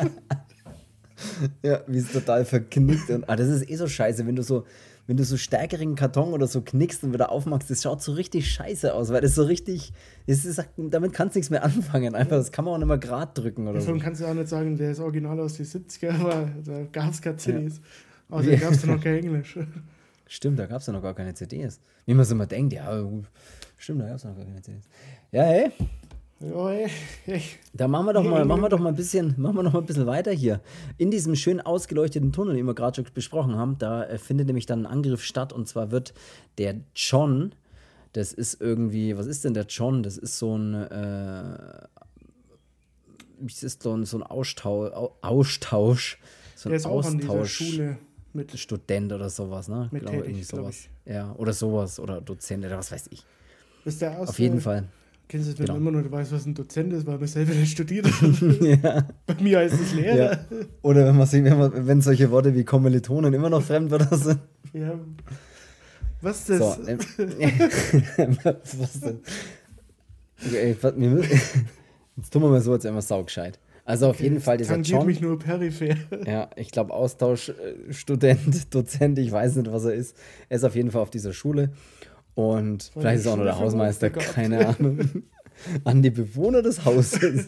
[1.64, 3.10] Ja, wie es total verknickt.
[3.10, 4.66] Und, ah, das ist eh so scheiße, wenn du so,
[5.08, 8.52] wenn du so stärkeren Karton oder so knickst und wieder aufmachst, das schaut so richtig
[8.52, 9.94] scheiße aus, weil das so richtig,
[10.26, 12.16] das ist, damit kannst du nichts mehr anfangen.
[12.16, 14.04] Einfach, das kann man auch nicht mehr gerade drücken oder Davon so.
[14.04, 17.22] kannst du auch nicht sagen, der ist original aus den 70er, aber da gab es
[17.22, 17.78] keine CDs.
[17.78, 18.36] Ja.
[18.36, 19.60] Also da gab es noch kein Englisch.
[20.28, 21.80] Stimmt, da gab es ja noch gar keine CDs.
[22.06, 23.04] Wie man so immer denkt, ja,
[23.78, 24.86] stimmt, da gab es noch gar keine CDs.
[25.32, 25.72] Ja, hey.
[27.74, 29.80] Da machen wir doch mal, machen wir doch mal ein bisschen, machen wir noch mal
[29.80, 30.60] ein bisschen weiter hier.
[30.98, 34.66] In diesem schön ausgeleuchteten Tunnel, den wir gerade schon besprochen haben, da äh, findet nämlich
[34.66, 36.14] dann ein Angriff statt und zwar wird
[36.58, 37.54] der John,
[38.14, 40.04] das ist irgendwie, was ist denn der John?
[40.04, 41.58] Das ist so ein, äh,
[43.48, 46.20] ist so ein, so ein Austausch, Austausch,
[46.56, 47.52] so ein der ist auch an dieser Austausch.
[47.52, 47.98] Schule
[48.34, 49.88] mit Student oder sowas, ne?
[49.92, 50.90] Mit Glaube, tätig, irgendwie glaub sowas.
[51.06, 52.00] Ja, oder sowas.
[52.00, 53.26] Oder Dozent oder was weiß ich.
[53.86, 54.86] ist der erste, Auf jeden Fall.
[55.28, 55.80] Kennst du es, wenn Genau.
[55.80, 58.42] man immer nur weiß, was ein Dozent ist, weil man selber nicht studiert hat?
[58.84, 59.08] ja.
[59.26, 60.16] Bei mir heißt es Lehrer.
[60.34, 60.40] ja.
[60.84, 64.40] Oder wenn man sieht, wenn, man, wenn solche Worte wie Kommilitonen immer noch Fremdwörter sind.
[64.74, 65.00] Ja.
[66.22, 66.76] Was ist das?
[66.78, 67.00] So, ähm,
[68.44, 69.20] was denn?
[70.46, 71.30] Okay, was- wir müssen-
[72.18, 73.60] Jetzt tun wir mal so, als wären wir saugescheit.
[73.84, 75.06] Also auf jeden Fall dieser John.
[75.06, 75.96] mich nur peripher.
[76.26, 80.16] Ja, ich glaube Austauschstudent, Dozent, ich weiß nicht, was er ist.
[80.50, 81.70] Er ist auf jeden Fall auf dieser Schule.
[82.36, 85.24] Und War vielleicht ist auch noch Schule der Hausmeister, keine Ahnung.
[85.86, 87.48] An die Bewohner des Hauses.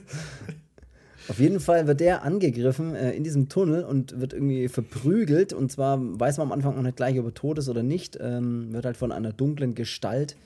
[1.27, 5.51] Auf jeden Fall wird der angegriffen äh, in diesem Tunnel und wird irgendwie verprügelt.
[5.51, 8.17] Und zwar weiß man am Anfang noch nicht gleich, ob er tot ist oder nicht.
[8.21, 10.37] Ähm, wird halt von einer dunklen Gestalt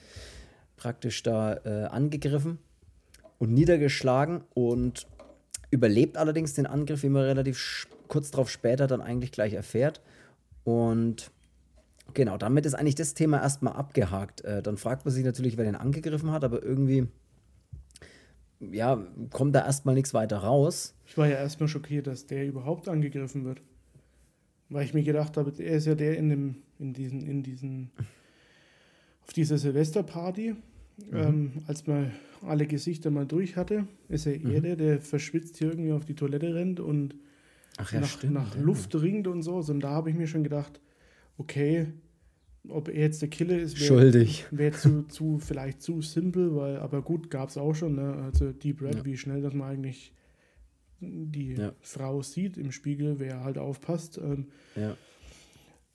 [0.76, 2.58] praktisch da äh, angegriffen
[3.38, 5.06] und niedergeschlagen und
[5.70, 10.00] überlebt allerdings den Angriff, wie man relativ kurz darauf später dann eigentlich gleich erfährt.
[10.64, 11.30] Und
[12.14, 14.42] genau, damit ist eigentlich das Thema erstmal abgehakt.
[14.42, 17.06] Äh, dann fragt man sich natürlich, wer den angegriffen hat, aber irgendwie
[18.60, 20.94] ja, kommt da erstmal nichts weiter raus.
[21.06, 23.60] Ich war ja erstmal schockiert, dass der überhaupt angegriffen wird.
[24.68, 27.90] Weil ich mir gedacht habe, er ist ja der in dem, in diesen, in diesen,
[29.26, 30.54] auf dieser Silvesterparty,
[31.10, 31.16] Mhm.
[31.16, 34.50] ähm, als man alle Gesichter mal durch hatte, ist er Mhm.
[34.50, 37.16] eher der, der verschwitzt hier irgendwie auf die Toilette rennt und
[37.78, 38.60] Ach nach, nach ja.
[38.60, 39.56] Luft ringt und so.
[39.56, 40.80] Und da habe ich mir schon gedacht,
[41.38, 41.86] okay,
[42.68, 44.46] ob er jetzt der Killer ist, wäre Schuldig.
[44.50, 48.14] wär zu, zu, vielleicht zu simpel, weil, aber gut, gab es auch schon, ne?
[48.22, 49.04] Also Deep Red, Ja.
[49.04, 50.12] wie schnell, dass man eigentlich
[51.00, 51.72] die Ja.
[51.80, 54.18] Frau sieht im Spiegel, wer halt aufpasst.
[54.18, 54.96] Ähm, Ja.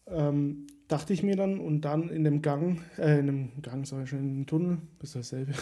[0.08, 4.04] ähm, dachte ich mir dann und dann in dem Gang, äh, in dem Gang, sag
[4.04, 5.54] ich schon, in dem Tunnel, ist dasselbe.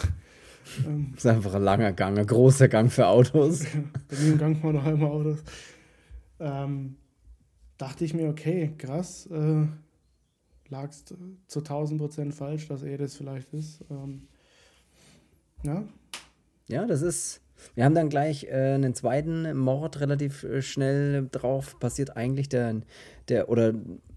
[0.86, 3.64] ähm, Das ist einfach ein langer Gang, ein großer Gang für Autos.
[4.08, 5.44] bei mir im Gang waren noch einmal Autos.
[6.40, 6.96] Ähm,
[7.78, 9.66] dachte ich mir, okay, krass, äh,
[10.68, 11.14] lagst
[11.46, 13.84] zu 1000 Prozent falsch, dass er das vielleicht ist.
[13.90, 14.28] Ähm,
[15.62, 15.84] ja,
[16.68, 17.40] Ja, das ist.
[17.74, 21.78] Wir haben dann gleich äh, einen zweiten Mord relativ äh, schnell drauf.
[21.80, 22.82] Passiert eigentlich der,
[23.28, 23.74] der, oder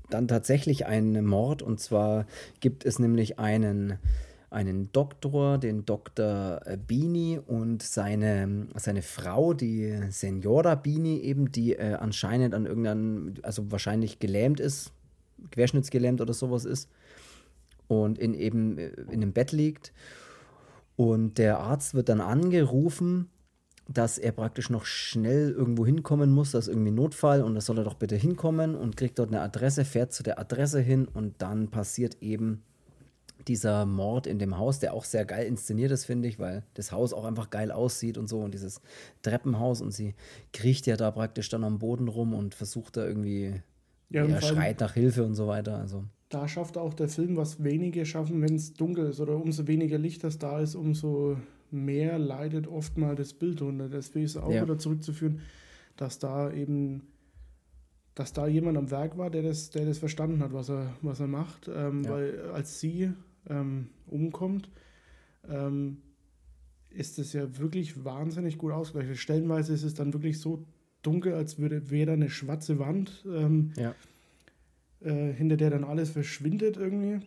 [0.10, 1.62] dann tatsächlich ein Mord.
[1.62, 2.26] Und zwar
[2.60, 3.98] gibt es nämlich einen,
[4.50, 6.62] einen Doktor, den Dr.
[6.66, 13.36] äh, Bini und seine, seine Frau, die Senora Bini, eben, die äh, anscheinend an irgendeinem,
[13.44, 14.92] also wahrscheinlich gelähmt ist,
[15.52, 16.90] querschnittsgelähmt oder sowas ist.
[17.88, 19.94] Und in eben äh, in einem Bett liegt.
[20.96, 23.30] Und der Arzt wird dann angerufen,
[23.88, 27.80] dass er praktisch noch schnell irgendwo hinkommen muss, das ist irgendwie Notfall und da soll
[27.80, 31.42] er doch bitte hinkommen und kriegt dort eine Adresse, fährt zu der Adresse hin und
[31.42, 32.62] dann passiert eben
[33.48, 36.92] dieser Mord in dem Haus, der auch sehr geil inszeniert ist, finde ich, weil das
[36.92, 38.82] Haus auch einfach geil aussieht und so und dieses
[39.22, 40.14] Treppenhaus und sie
[40.54, 43.62] kriecht ja da praktisch dann am Boden rum und versucht da irgendwie,
[44.10, 45.78] Ja, ja, schreit nach Hilfe und so weiter.
[45.78, 49.68] Also, da schafft auch der Film, was wenige schaffen, wenn es dunkel ist oder umso
[49.68, 51.38] weniger Licht das da ist, umso
[51.72, 53.90] mehr leidet oft mal das Bild drunter.
[53.90, 54.64] Deswegen ist auch Ja.
[54.64, 55.40] wieder zurückzuführen,
[55.98, 57.04] dass da eben,
[58.16, 61.20] dass da jemand am Werk war, der das, der das verstanden hat, was er, was
[61.20, 61.68] er macht.
[61.74, 62.12] Ähm, Ja.
[62.12, 63.12] Weil als sie
[63.48, 64.70] ähm, umkommt,
[65.48, 65.98] ähm,
[66.90, 69.18] ist es ja wirklich wahnsinnig gut ausgeleuchtet.
[69.18, 70.66] Stellenweise ist es dann wirklich so
[71.02, 73.26] dunkel, als würde wäre da eine schwarze Wand.
[73.28, 73.96] Ähm, ja.
[75.02, 77.26] äh, hinter der dann alles verschwindet irgendwie.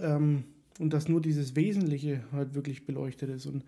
[0.00, 0.44] Ähm,
[0.78, 3.46] und dass nur dieses Wesentliche halt wirklich beleuchtet ist.
[3.46, 3.64] Und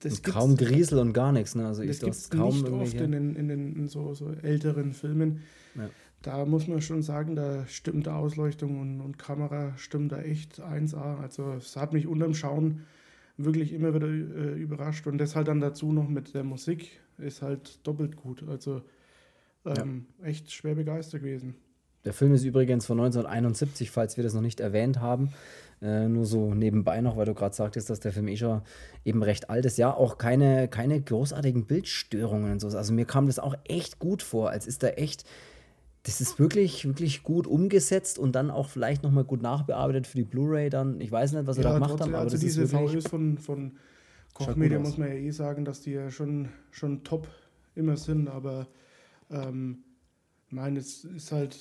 [0.00, 1.54] das Und kaum Griesel und gar nichts.
[1.54, 1.66] Ne?
[1.66, 4.92] Also das gibt es kaum nicht oft in, den, in, den, in so, so älteren
[4.92, 5.40] Filmen.
[5.74, 5.90] Ja.
[6.22, 11.20] Da muss man schon sagen, da stimmt Ausleuchtung und, und Kamera stimmt da echt 1A.
[11.20, 12.82] Also es hat mich unterm Schauen
[13.36, 15.06] wirklich immer wieder äh, überrascht.
[15.06, 18.44] Und das halt dann dazu noch mit der Musik ist halt doppelt gut.
[18.48, 18.82] Also
[19.64, 21.54] ähm, echt schwer begeistert gewesen.
[22.04, 25.30] Der Film ist übrigens von 1971, falls wir das noch nicht erwähnt haben.
[25.80, 28.62] Äh, nur so nebenbei noch, weil du gerade sagtest, dass der Film eh schon
[29.04, 29.78] eben recht alt ist.
[29.78, 32.68] Ja, auch keine, keine großartigen Bildstörungen und so.
[32.68, 35.24] Also mir kam das auch echt gut vor, als ist da echt.
[36.04, 40.24] Das ist wirklich, wirklich gut umgesetzt und dann auch vielleicht nochmal gut nachbearbeitet für die
[40.24, 41.00] Blu-ray dann.
[41.00, 43.06] Ich weiß nicht, was er ja, da gemacht hat, aber also das diese ist VÖs
[43.06, 43.72] von, von
[44.34, 47.28] Kochmedia muss man ja eh sagen, dass die ja schon, schon top
[47.74, 48.68] immer sind, aber
[49.30, 49.78] ähm,
[50.50, 51.56] meine, es ist halt,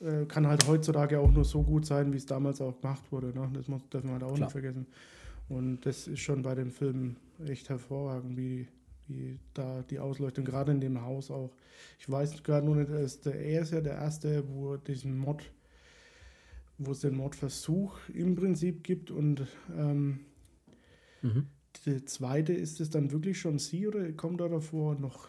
[0.00, 3.28] äh, kann halt heutzutage auch nur so gut sein, wie es damals auch gemacht wurde.
[3.28, 3.48] Ne?
[3.54, 4.40] Das muss, darf man halt auch Klar.
[4.40, 4.86] nicht vergessen.
[5.48, 8.66] Und das ist schon bei dem Film echt hervorragend, wie,
[9.08, 11.50] wie da die Ausleuchtung, gerade in dem Haus auch.
[11.98, 15.42] Ich weiß gerade nur nicht, ist, der, er ist ja der Erste, wo diesen Mod,
[16.78, 20.20] wo es den Mordversuch im Prinzip gibt und ähm,
[21.22, 21.46] mhm.
[21.84, 25.28] der zweite, ist es dann wirklich schon sie oder kommt da davor noch?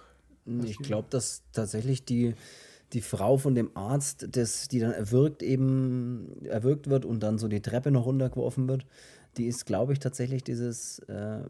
[0.64, 2.34] Ich glaube, dass tatsächlich die,
[2.94, 7.50] die Frau von dem Arzt, das, die dann erwürgt eben erwürgt wird und dann so
[7.50, 8.86] die Treppe noch runtergeworfen wird,
[9.38, 11.42] die ist, glaube ich, tatsächlich dieses äh,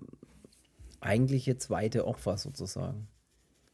[1.02, 3.08] eigentliche zweite Opfer sozusagen.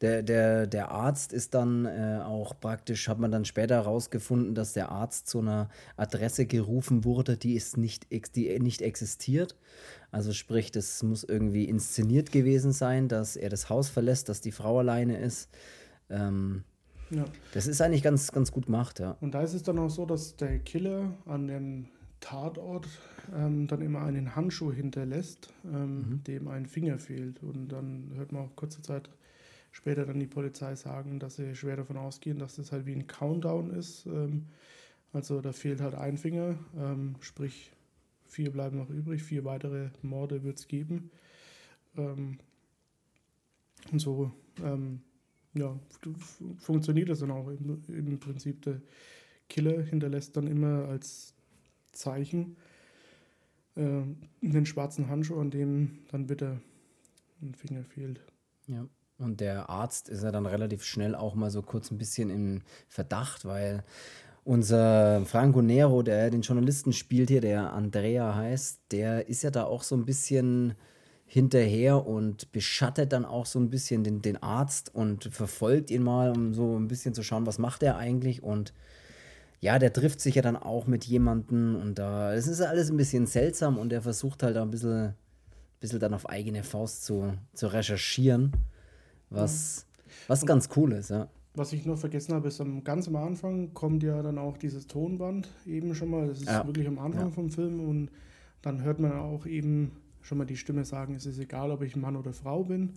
[0.02, 4.74] Der, der, der Arzt ist dann äh, auch praktisch, hat man dann später herausgefunden, dass
[4.74, 9.56] der Arzt zu einer Adresse gerufen wurde, die ist nicht, die nicht existiert.
[10.12, 14.52] Also sprich, das muss irgendwie inszeniert gewesen sein, dass er das Haus verlässt, dass die
[14.52, 15.50] Frau alleine ist.
[16.10, 16.66] Ähm,
[17.10, 17.24] ja.
[17.54, 19.16] Das ist eigentlich ganz, ganz gut gemacht, ja.
[19.22, 21.88] Und da ist es dann auch so, dass der Killer an dem
[22.24, 22.88] Tatort
[23.36, 26.24] ähm, dann immer einen Handschuh hinterlässt, ähm, mhm.
[26.24, 27.44] dem ein Finger fehlt.
[27.44, 29.10] Und dann hört man auch kurze Zeit
[29.72, 33.08] später dann die Polizei sagen, dass sie schwer davon ausgehen, dass das halt wie ein
[33.08, 34.06] Countdown ist.
[34.06, 34.46] Ähm,
[35.12, 37.74] also da fehlt halt ein Finger, ähm, sprich
[38.26, 41.12] vier bleiben noch übrig, vier weitere Morde wird es geben.
[41.98, 42.40] Ähm,
[43.92, 44.32] und so
[44.64, 45.02] ähm,
[45.56, 45.78] ja,
[46.58, 48.62] funktioniert das dann auch im, im Prinzip.
[48.62, 48.82] Der
[49.50, 51.33] Killer hinterlässt dann immer als
[51.94, 52.58] Zeichen
[53.76, 54.02] äh,
[54.42, 56.62] den schwarzen Handschuh, an dem dann bitte
[57.42, 58.22] ein Finger fehlt.
[58.68, 58.86] Ja.
[59.18, 62.62] Und der Arzt ist ja dann relativ schnell auch mal so kurz ein bisschen im
[62.90, 63.84] Verdacht, weil
[64.44, 69.64] unser Franco Nero, der den Journalisten spielt hier, der Andrea heißt, der ist ja da
[69.64, 70.74] auch so ein bisschen
[71.26, 76.32] hinterher und beschattet dann auch so ein bisschen den, den Arzt und verfolgt ihn mal,
[76.32, 78.74] um so ein bisschen zu schauen, was macht er eigentlich und
[79.64, 82.98] ja, der trifft sich ja dann auch mit jemandem und da, es ist alles ein
[82.98, 85.14] bisschen seltsam und er versucht halt da ein bisschen,
[85.80, 88.52] bisschen dann auf eigene Faust zu, zu recherchieren,
[89.30, 89.86] was,
[90.28, 91.30] was ganz cool ist, ja.
[91.56, 94.86] Was ich noch vergessen habe, ist am ganz am Anfang kommt ja dann auch dieses
[94.88, 96.68] Tonband eben schon mal, das ist ja.
[96.68, 97.32] wirklich am Anfang ja.
[97.32, 98.10] vom Film und
[98.62, 101.96] dann hört man auch eben schon mal die Stimme sagen, es ist egal, ob ich
[101.96, 102.96] Mann oder Frau bin.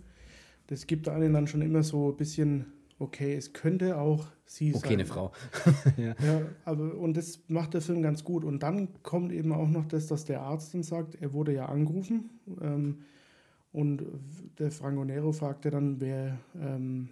[0.67, 2.65] Das gibt einen dann schon immer so ein bisschen
[2.99, 4.85] okay, es könnte auch sie okay, sein.
[4.85, 5.31] Okay, eine Frau.
[5.97, 6.15] ja.
[6.23, 6.41] ja.
[6.65, 8.43] aber und das macht der Film ganz gut.
[8.43, 11.67] Und dann kommt eben auch noch das, dass der Arzt dann sagt, er wurde ja
[11.67, 12.29] angerufen.
[12.61, 12.99] Ähm,
[13.71, 14.03] und
[14.57, 17.09] der Franco Nero fragte dann, wer, ähm,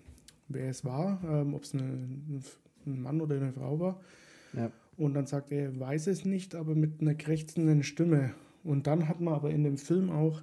[0.48, 2.44] wer es war, ähm, ob es ein
[2.86, 4.02] Mann oder eine Frau war.
[4.54, 4.72] Ja.
[4.98, 8.34] Und dann sagt er, er weiß es nicht, aber mit einer krächzenden Stimme.
[8.64, 10.42] Und dann hat man aber in dem Film auch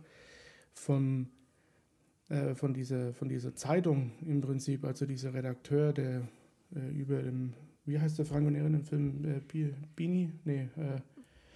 [0.74, 1.28] vom
[2.32, 6.22] äh, von, dieser, von dieser Zeitung im Prinzip, also dieser Redakteur, der
[6.74, 7.52] äh, über dem,
[7.84, 9.24] wie heißt der Franco Nero in dem Film?
[9.24, 10.32] Äh, Bini?
[10.44, 10.68] Nee.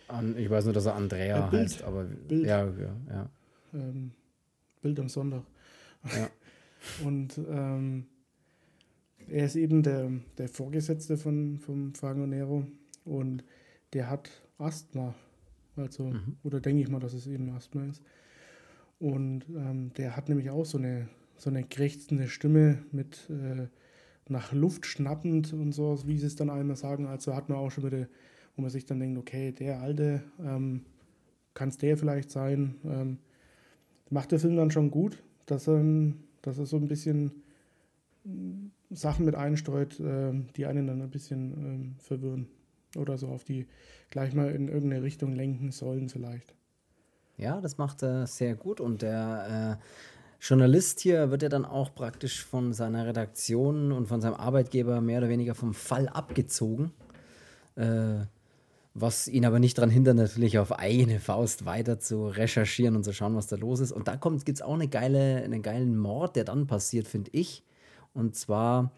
[0.09, 2.47] An, ich weiß nur, dass er Andrea Bild, heißt, aber Bild.
[2.47, 2.97] ja, ja.
[3.09, 3.31] ja.
[3.75, 4.13] Ähm,
[4.83, 5.43] Bild am Sonntag.
[6.05, 6.29] Ja.
[7.05, 8.07] Und ähm,
[9.29, 12.67] er ist eben der, der Vorgesetzte von, vom Franco Nero
[13.05, 13.45] und
[13.93, 15.15] der hat Asthma.
[15.75, 16.37] Also, mhm.
[16.43, 18.03] oder denke ich mal, dass es eben Asthma ist.
[18.99, 23.67] Und ähm, der hat nämlich auch so eine, so eine krächzende Stimme mit äh,
[24.29, 27.07] nach Luft schnappend und so, wie sie es dann einmal sagen.
[27.07, 28.09] Also hat man auch schon wieder,
[28.57, 30.85] wo man sich dann denkt, okay, der Alte, ähm,
[31.57, 32.77] kann es der vielleicht sein.
[32.85, 33.19] Ähm,
[34.11, 35.83] macht der Film dann schon gut, dass er,
[36.43, 37.33] dass er so ein bisschen
[38.25, 42.47] hm, Sachen mit einstreut, äh, die einen dann ein bisschen ähm, verwirren.
[42.97, 43.67] Oder so auf die
[44.11, 46.55] gleich mal in irgendeine Richtung lenken sollen vielleicht.
[47.37, 49.85] Ja, das macht er sehr gut und der äh,
[50.41, 55.19] Journalist hier wird ja dann auch praktisch von seiner Redaktion und von seinem Arbeitgeber mehr
[55.19, 56.93] oder weniger vom Fall abgezogen.
[57.75, 58.25] Äh,
[58.99, 63.13] was ihn aber nicht daran hindert, natürlich auf eigene Faust weiter zu recherchieren und zu
[63.13, 63.93] schauen, was da los ist.
[63.93, 67.63] Und da gibt es auch eine geile, einen geilen Mord, der dann passiert, finde ich.
[68.15, 68.93] Und zwar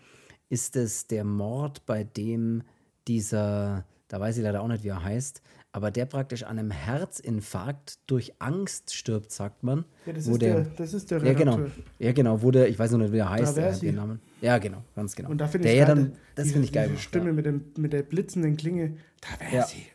[0.49, 2.63] ist es der Mord, bei dem
[3.09, 5.43] dieser, da weiß ich leider auch nicht, wie er heißt,
[5.79, 9.85] aber der praktisch an einem Herzinfarkt durch Angst stirbt, sagt man.
[10.07, 11.61] Ja, das, ist, der, der, das ist der Ja, genau.
[12.01, 14.21] Ja, genau, wo der, ich weiß noch nicht, wie er heißt, der den Namen.
[14.41, 15.31] Ja, genau, ganz genau.
[15.31, 16.91] Und da finde ich ja dann, das finde ich geil.
[16.93, 17.33] Die Stimme ja.
[17.33, 19.67] mit, dem, mit der blitzenden Klinge, da wäre ja.
[19.67, 19.87] sie.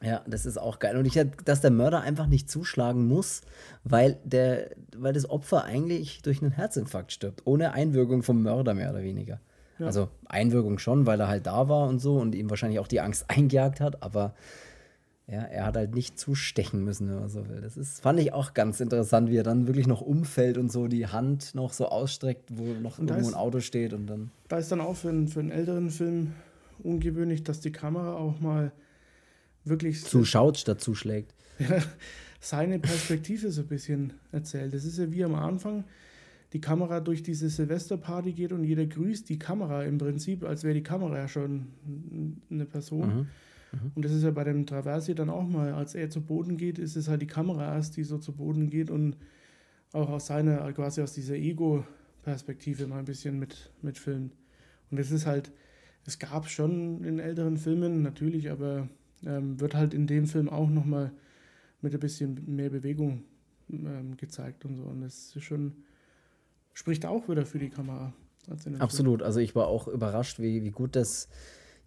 [0.00, 0.96] Ja, das ist auch geil.
[0.96, 3.40] Und ich dass der Mörder einfach nicht zuschlagen muss,
[3.82, 8.90] weil, der, weil das Opfer eigentlich durch einen Herzinfarkt stirbt, ohne Einwirkung vom Mörder mehr
[8.90, 9.40] oder weniger.
[9.80, 9.86] Ja.
[9.86, 13.00] Also Einwirkung schon, weil er halt da war und so und ihm wahrscheinlich auch die
[13.00, 14.36] Angst eingejagt hat, aber
[15.28, 17.60] ja, er hat halt nicht zustechen müssen, wenn man so will.
[17.60, 20.86] Das ist, fand ich auch ganz interessant, wie er dann wirklich noch umfällt und so
[20.86, 24.30] die Hand noch so ausstreckt, wo noch irgendwo ist, ein Auto steht und dann.
[24.48, 26.32] Da ist dann auch für einen, für einen älteren Film
[26.78, 28.70] ungewöhnlich, dass die Kamera auch mal
[29.64, 30.04] wirklich.
[30.04, 31.34] Zuschaut statt zuschlägt.
[31.58, 31.82] Ja,
[32.40, 34.74] seine Perspektive so ein bisschen erzählt.
[34.74, 35.84] Das ist ja wie am Anfang
[36.52, 40.74] die Kamera durch diese Silvesterparty geht und jeder grüßt die Kamera im Prinzip, als wäre
[40.74, 41.66] die Kamera ja schon
[42.48, 43.08] eine Person.
[43.08, 43.26] Mhm.
[43.82, 43.92] Mhm.
[43.94, 46.78] Und das ist ja bei dem Traversi dann auch mal, als er zu Boden geht,
[46.78, 49.16] ist es halt die Kamera erst, die so zu Boden geht und
[49.92, 54.34] auch aus seiner, quasi aus dieser Ego-Perspektive mal ein bisschen mit, mit filmt.
[54.90, 55.52] Und das ist halt,
[56.04, 58.88] es gab schon in älteren Filmen natürlich, aber
[59.24, 61.12] ähm, wird halt in dem Film auch nochmal
[61.80, 63.24] mit ein bisschen mehr Bewegung
[63.70, 64.84] ähm, gezeigt und so.
[64.84, 65.72] Und das ist schon,
[66.72, 68.12] spricht auch wieder für die Kamera.
[68.78, 69.26] Absolut, Film.
[69.26, 71.28] also ich war auch überrascht, wie, wie gut das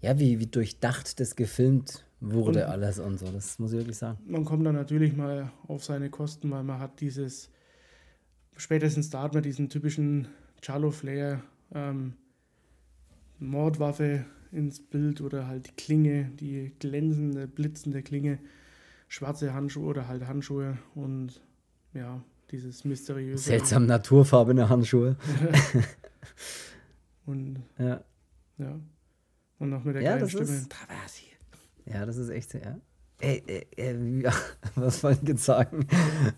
[0.02, 3.28] ja, wie, wie durchdacht das gefilmt wurde und alles und so.
[3.28, 4.18] Das muss ich wirklich sagen.
[4.26, 7.50] Man kommt dann natürlich mal auf seine Kosten, weil man hat dieses,
[8.56, 10.28] spätestens da hat man diesen typischen
[10.62, 11.42] Charlo-Flair,
[11.74, 12.14] ähm,
[13.40, 18.40] Mordwaffe ins Bild oder halt die Klinge, die glänzende, blitzende Klinge,
[19.08, 21.42] schwarze Handschuhe oder halt Handschuhe und
[21.94, 23.44] ja, dieses mysteriöse.
[23.44, 25.16] Seltsam naturfarbene Handschuhe.
[27.26, 28.04] und ja.
[28.58, 28.80] ja.
[29.60, 30.44] Und noch mit der ja, geilen Stimme.
[30.44, 30.70] Ist,
[31.86, 32.80] ja, das ist echt, ja.
[33.22, 34.32] Ey, ey, ey, ja,
[34.76, 35.86] was wollte ich jetzt sagen?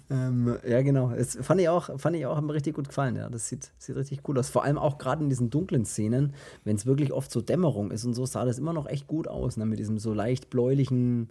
[0.09, 1.11] ähm, ja, genau.
[1.11, 3.29] Es fand ich auch, fand ich auch, hat mir richtig gut gefallen, ja.
[3.29, 4.49] Das sieht, sieht richtig cool aus.
[4.49, 8.03] Vor allem auch gerade in diesen dunklen Szenen, wenn es wirklich oft so Dämmerung ist
[8.05, 9.65] und so, sah das immer noch echt gut aus, ne?
[9.67, 11.29] Mit diesem so leicht bläulichen,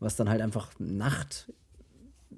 [0.00, 1.50] was dann halt einfach Nacht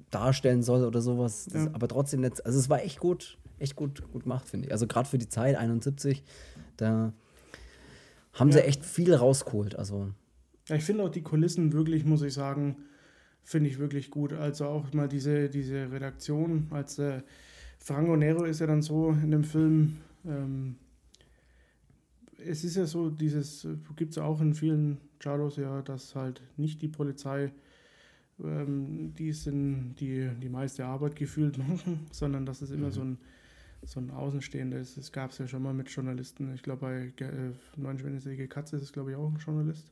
[0.09, 1.49] darstellen soll oder sowas.
[1.51, 1.69] Das, ja.
[1.73, 4.71] Aber trotzdem nicht, also es war echt gut, echt gut, gut gemacht, finde ich.
[4.71, 6.23] Also gerade für die Zeit, 71,
[6.77, 7.11] da
[8.33, 8.57] haben ja.
[8.57, 9.75] sie echt viel rausgeholt.
[9.75, 10.11] Also.
[10.67, 12.77] Ja, ich finde auch die Kulissen wirklich, muss ich sagen,
[13.43, 14.33] finde ich wirklich gut.
[14.33, 17.21] Also auch mal diese, diese Redaktion, als äh,
[17.79, 20.77] Franco Nero ist ja dann so in dem Film, ähm,
[22.45, 26.81] es ist ja so, dieses, gibt es auch in vielen Charlos ja, dass halt nicht
[26.81, 27.51] die Polizei
[28.41, 32.91] ähm, die sind die, die meiste Arbeit gefühlt machen, sondern dass es immer mhm.
[32.91, 33.17] so ein
[33.85, 34.97] so ein Außenstehender ist.
[34.97, 36.53] Das gab es ja schon mal mit Journalisten.
[36.53, 36.81] Ich glaube,
[37.17, 39.91] bei äh, Neunschwänzige Katze ist es, glaube ich, auch ein Journalist.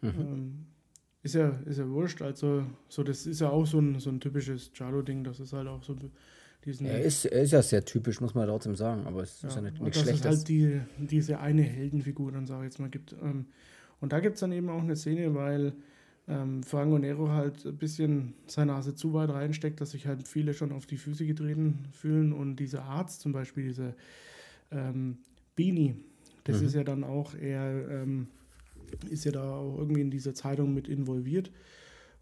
[0.00, 0.08] Mhm.
[0.08, 0.66] Ähm,
[1.22, 2.22] ist ja, ist ja wurscht.
[2.22, 5.24] Also, so, das ist ja auch so ein, so ein typisches Jalo-Ding.
[5.24, 5.94] Das ist halt auch so
[6.64, 6.86] diesen.
[6.86, 9.60] Er ist, er ist ja sehr typisch, muss man trotzdem sagen, aber es ist ja
[9.60, 10.24] nicht, nicht dass schlecht.
[10.24, 13.14] Dass es halt die, diese eine Heldenfigur dann, sage ich jetzt mal, gibt.
[13.22, 13.46] Ähm,
[14.00, 15.74] und da gibt es dann eben auch eine Szene, weil
[16.30, 20.54] ähm, Franco Nero halt ein bisschen seine Nase zu weit reinsteckt, dass sich halt viele
[20.54, 22.32] schon auf die Füße getreten fühlen.
[22.32, 23.94] Und dieser Arzt zum Beispiel, diese
[24.70, 25.18] ähm,
[25.56, 25.96] Bini,
[26.44, 26.66] das mhm.
[26.66, 28.28] ist ja dann auch eher, ähm,
[29.10, 31.50] ist ja da auch irgendwie in dieser Zeitung mit involviert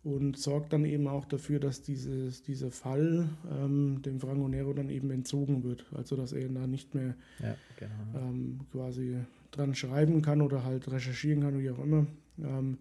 [0.05, 4.89] und sorgt dann eben auch dafür, dass dieses, dieser Fall ähm, dem Franco Nero dann
[4.89, 5.85] eben entzogen wird.
[5.93, 8.27] Also dass er da nicht mehr ja, genau.
[8.27, 9.17] ähm, quasi
[9.51, 12.07] dran schreiben kann oder halt recherchieren kann, wie auch immer.
[12.39, 12.79] Ähm,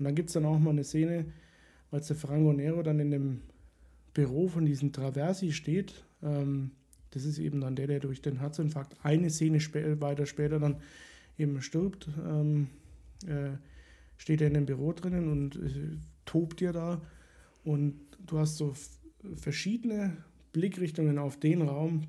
[0.00, 1.26] und dann gibt es dann auch mal eine Szene,
[1.90, 3.42] als der Franco Nero dann in dem
[4.14, 6.04] Büro von diesem Traversi steht.
[6.22, 6.70] Ähm,
[7.10, 10.76] das ist eben dann der, der durch den Herzinfarkt eine Szene spä weiter später dann
[11.36, 12.08] eben stirbt.
[12.26, 12.68] Ähm,
[13.26, 13.58] äh,
[14.16, 17.02] steht er in dem Büro drinnen und äh, tobt dir da.
[17.62, 18.72] Und du hast so
[19.34, 20.16] verschiedene
[20.54, 22.04] Blickrichtungen auf den Raum,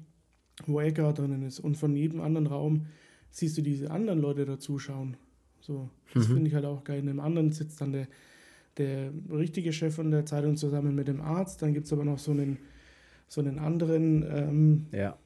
[0.66, 1.60] wo Edgar drinnen ist.
[1.60, 2.86] Und von jedem anderen Raum
[3.32, 5.18] siehst du diese anderen Leute dazuschauen.
[5.62, 6.34] So, das mhm.
[6.34, 7.00] finde ich halt auch geil.
[7.00, 8.08] In dem anderen sitzt dann der,
[8.78, 11.62] der richtige Chef von der Zeitung zusammen mit dem Arzt.
[11.62, 12.58] Dann gibt es aber noch so einen,
[13.28, 15.18] so einen anderen ähm, ja.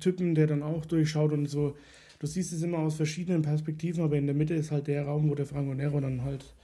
[0.00, 1.76] Typen, der dann auch durchschaut und so.
[2.18, 5.28] Du siehst es immer aus verschiedenen Perspektiven, aber in der Mitte ist halt der Raum,
[5.28, 6.54] wo der Franco Nero dann halt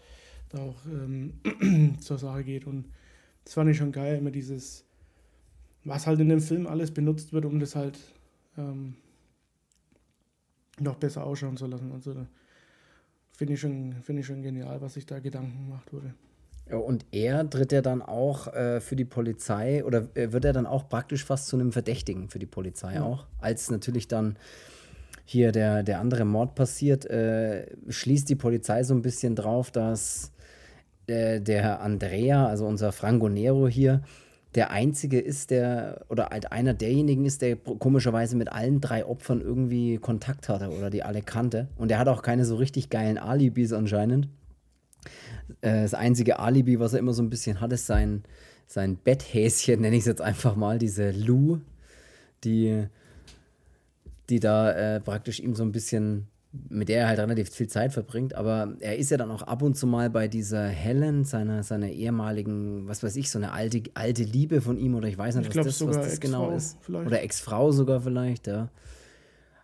[0.50, 1.34] da auch ähm,
[2.00, 2.66] zur Sache geht.
[2.66, 2.86] Und
[3.44, 4.84] das fand ich schon geil, immer dieses,
[5.84, 7.98] was halt in dem Film alles benutzt wird, um das halt
[8.56, 8.94] ähm,
[10.80, 11.92] noch besser ausschauen zu lassen.
[11.92, 12.14] Also
[13.38, 16.12] finde ich, schon, find ich schon genial, was sich da Gedanken gemacht wurde.
[16.76, 20.66] Und er tritt ja dann auch äh, für die Polizei oder äh, wird er dann
[20.66, 23.04] auch praktisch fast zu einem Verdächtigen für die Polizei ja.
[23.04, 24.36] auch, als natürlich dann
[25.24, 30.32] hier der, der andere Mord passiert, äh, schließt die Polizei so ein bisschen drauf, dass
[31.06, 34.02] äh, der Andrea, also unser Franco Nero hier,
[34.54, 39.40] der einzige ist, der, oder halt einer derjenigen ist, der komischerweise mit allen drei Opfern
[39.40, 41.68] irgendwie Kontakt hatte oder die alle kannte.
[41.76, 44.28] Und er hat auch keine so richtig geilen Alibis anscheinend.
[45.60, 48.24] Äh, das einzige Alibi, was er immer so ein bisschen hat, ist sein,
[48.66, 51.58] sein Betthäschen, nenne ich es jetzt einfach mal, diese Lou,
[52.44, 52.88] die
[54.28, 56.28] die da äh, praktisch ihm so ein bisschen,
[56.70, 58.34] mit der er halt relativ viel Zeit verbringt.
[58.34, 61.88] Aber er ist ja dann auch ab und zu mal bei dieser Helen, seiner, seiner
[61.90, 65.50] ehemaligen, was weiß ich, so eine alte, alte Liebe von ihm oder ich weiß nicht,
[65.50, 66.78] Ich was das, was das genau ist.
[66.80, 67.06] vielleicht.
[67.06, 68.70] Oder Ex-Frau sogar vielleicht, ja.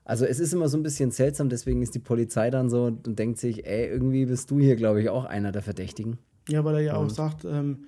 [0.06, 3.18] Also es ist immer so ein bisschen seltsam, deswegen ist die Polizei dann so und
[3.18, 6.18] denkt sich, ey, irgendwie bist du hier, glaube ich, auch einer der Verdächtigen.
[6.50, 7.84] Ja, weil er ja auch Und- sagt, ähm,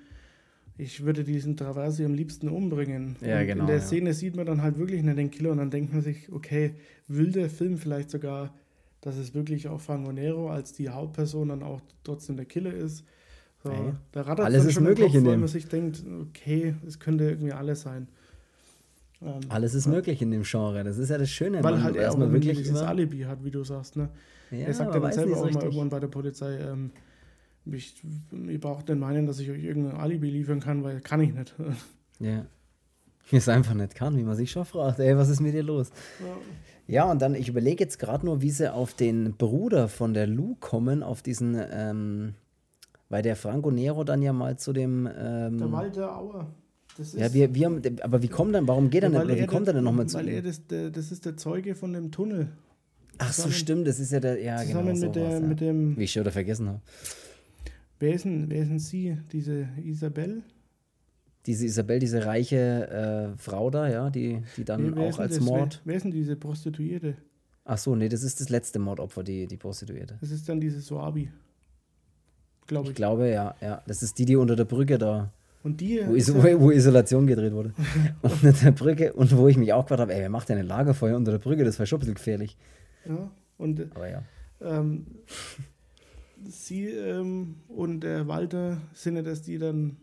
[0.79, 3.15] ich würde diesen Traversi am liebsten umbringen.
[3.21, 3.81] Ja, und genau, In der ja.
[3.83, 6.73] Szene sieht man dann halt wirklich nicht den Killer und dann denkt man sich, okay,
[7.07, 8.51] will der Film vielleicht sogar,
[9.01, 13.03] dass es wirklich auch Franco Nero als die Hauptperson dann auch trotzdem der Killer ist.
[13.63, 15.39] So, Ey, da rattert alles dann ist schon möglich Kopf, in dem.
[15.39, 18.07] man sich denkt, okay, es könnte irgendwie alles sein.
[19.21, 20.83] Ähm, Alles ist möglich in dem Genre.
[20.83, 21.63] Das ist ja das Schöne.
[21.63, 23.95] weil man halt er erstmal wirklich dieses Alibi hat, wie du sagst.
[23.95, 24.09] Ne?
[24.51, 25.63] ja, er sagt ja dann selber auch so mal richtig.
[25.63, 26.91] irgendwann bei der Polizei, ähm,
[27.65, 31.33] ich, ihr braucht nicht meinen, dass ich euch irgendein Alibi liefern kann, weil kann ich
[31.33, 31.55] nicht.
[32.19, 32.47] Ja.
[33.31, 35.63] Wie es einfach nicht kann, wie man sich schon fragt, ey, was ist mit dir
[35.63, 35.91] los?
[36.87, 40.25] Ja, und dann, ich überlege jetzt gerade nur, wie sie auf den Bruder von der
[40.27, 42.35] Lou kommen, auf diesen, ähm,
[43.09, 46.47] weil der Franco Nero dann ja mal zu dem, ähm, Der Walter Auer.
[46.97, 49.35] Das ist, ja, wir, wir aber wie kommt dann, warum geht er nicht, weil oder
[49.35, 51.75] wie er kommt er denn nochmal zu Weil er das, der, das ist der Zeuge
[51.75, 52.47] von dem Tunnel.
[53.19, 55.39] Ach so, zusammen- stimmt, das ist ja der, ja, zusammen genau, mit, der, ja.
[55.41, 55.97] mit dem.
[55.97, 56.81] Wie ich schon wieder vergessen habe.
[57.99, 59.17] Wer ist, denn, wer ist denn sie?
[59.31, 60.41] Diese Isabel?
[61.47, 65.43] Diese Isabel, diese reiche äh, Frau da, ja, die, die dann ist auch als das?
[65.45, 65.81] Mord.
[65.85, 67.15] Wer, wer ist denn diese Prostituierte?
[67.65, 70.17] Ach so, nee, das ist das letzte Mordopfer, die, die Prostituierte.
[70.21, 71.31] Das ist dann diese Soabi.
[72.67, 72.95] Glaube Ich ich.
[72.95, 73.81] glaube, ja, ja.
[73.87, 75.31] Das ist die, die unter der Brücke da,
[75.63, 76.01] Und die.
[76.05, 77.73] wo, ist Iso ja- wo Isolation gedreht wurde.
[78.21, 80.67] unter der Brücke und wo ich mich auch gefragt habe, ey, wer macht denn ein
[80.67, 81.63] Lagerfeuer unter der Brücke?
[81.63, 82.57] Das wäre schon ein bisschen gefährlich.
[83.07, 84.21] ja, und Aber ja.
[84.61, 85.05] ähm,
[86.45, 89.93] sie ähm, und der Walter sind ja, dass die dann äh,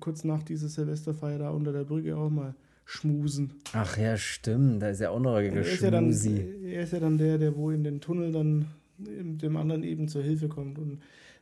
[0.00, 2.54] kurz nach dieser Silvesterfeier da unter der Brücke auch mal
[2.84, 3.52] schmusen.
[3.74, 4.82] Ach ja, stimmt.
[4.82, 7.38] Da ist ja auch noch ein Er ist ja, dann, er ist ja dann der,
[7.38, 8.66] der wo in den Tunnel dann
[8.98, 10.78] dem anderen eben zur Hilfe kommt.
[10.78, 11.00] Und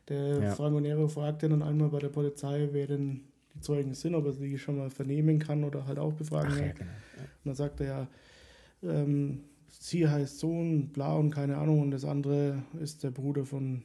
[0.09, 0.51] der Ja.
[0.55, 3.21] Franco Nero fragt ja dann einmal bei der Polizei, wer denn
[3.55, 6.59] die Zeugen sind, ob er sie schon mal vernehmen kann oder halt auch befragen Ach
[6.59, 6.75] ja, kann.
[6.77, 6.89] genau.
[7.21, 8.07] Und dann sagt er ja,
[8.83, 11.81] ähm, sie heißt Sohn, bla und keine Ahnung.
[11.81, 13.83] Und das andere ist der Bruder von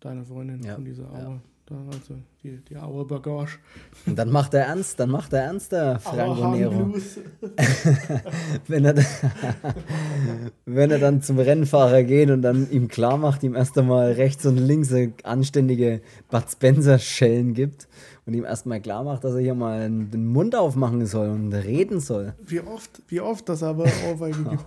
[0.00, 1.40] deiner Freundin, Ja, von dieser ja.
[1.68, 2.14] Da, also
[2.44, 3.58] die, die Auer Bagage.
[4.06, 6.94] Und dann macht er ernst, dann macht er ernst, der Franco Nero.
[8.68, 8.94] Wenn er,
[10.64, 14.46] wenn er dann zum Rennfahrer geht und dann ihm klar macht, ihm erst einmal rechts
[14.46, 17.88] und links eine anständige Bud Spencer-Schellen gibt
[18.26, 22.00] und ihm erstmal klar macht, dass er hier mal den Mund aufmachen soll und reden
[22.00, 22.34] soll.
[22.44, 24.64] Wie oft, wie oft das aber Ohrfeige gibt.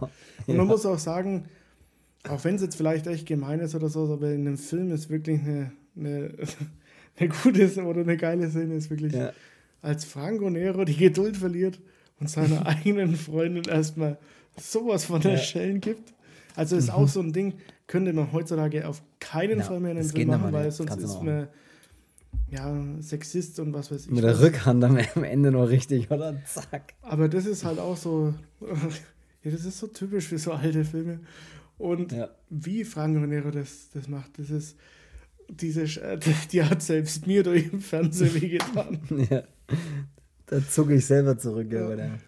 [0.48, 1.46] Und man muss auch sagen,
[2.28, 5.10] auch wenn es jetzt vielleicht echt gemein ist oder so, aber in dem Film ist
[5.10, 6.34] wirklich eine, eine,
[7.20, 9.32] eine gute oder eine geile Szene, ist wirklich, Ja.
[9.82, 11.80] als Franco Nero die Geduld verliert
[12.20, 14.18] und seiner eigenen Freundin erstmal
[14.60, 15.38] sowas von der Ja.
[15.38, 16.14] Schellen gibt.
[16.56, 17.54] Also ist auch so ein Ding,
[17.88, 21.06] könnte man heutzutage auf keinen Ja, Fall mehr in einem Film machen, weil sonst Kannst
[21.06, 21.48] ist man
[22.52, 24.12] ja Sexist und was weiß ich.
[24.12, 24.42] Mit der was.
[24.42, 26.36] Rückhand am am Ende noch richtig, oder?
[26.46, 26.94] Zack.
[27.02, 28.34] Aber das ist halt auch so,
[29.44, 31.20] ja, das ist so typisch für so alte Filme.
[31.78, 32.30] Und Ja.
[32.50, 34.76] wie Franco Nero das, das macht, das ist,
[35.50, 36.20] diese, Sch- äh,
[36.52, 39.00] die hat selbst mir durch den Fernsehen wehgetan.
[39.30, 39.44] ja.
[40.48, 41.72] Da zucke ich selber zurück.
[41.72, 41.82] Ja.
[41.82, 41.88] Ja.
[41.88, 42.20] bei der-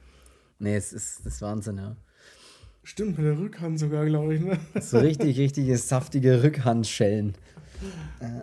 [0.60, 1.96] Nee, es ist das ist Wahnsinn, ja.
[2.84, 4.42] Stimmt, mit der Rückhand sogar, glaube ich.
[4.42, 4.58] Ne?
[4.82, 7.34] So richtig, richtige saftige Rückhandschellen.
[8.20, 8.42] Äh,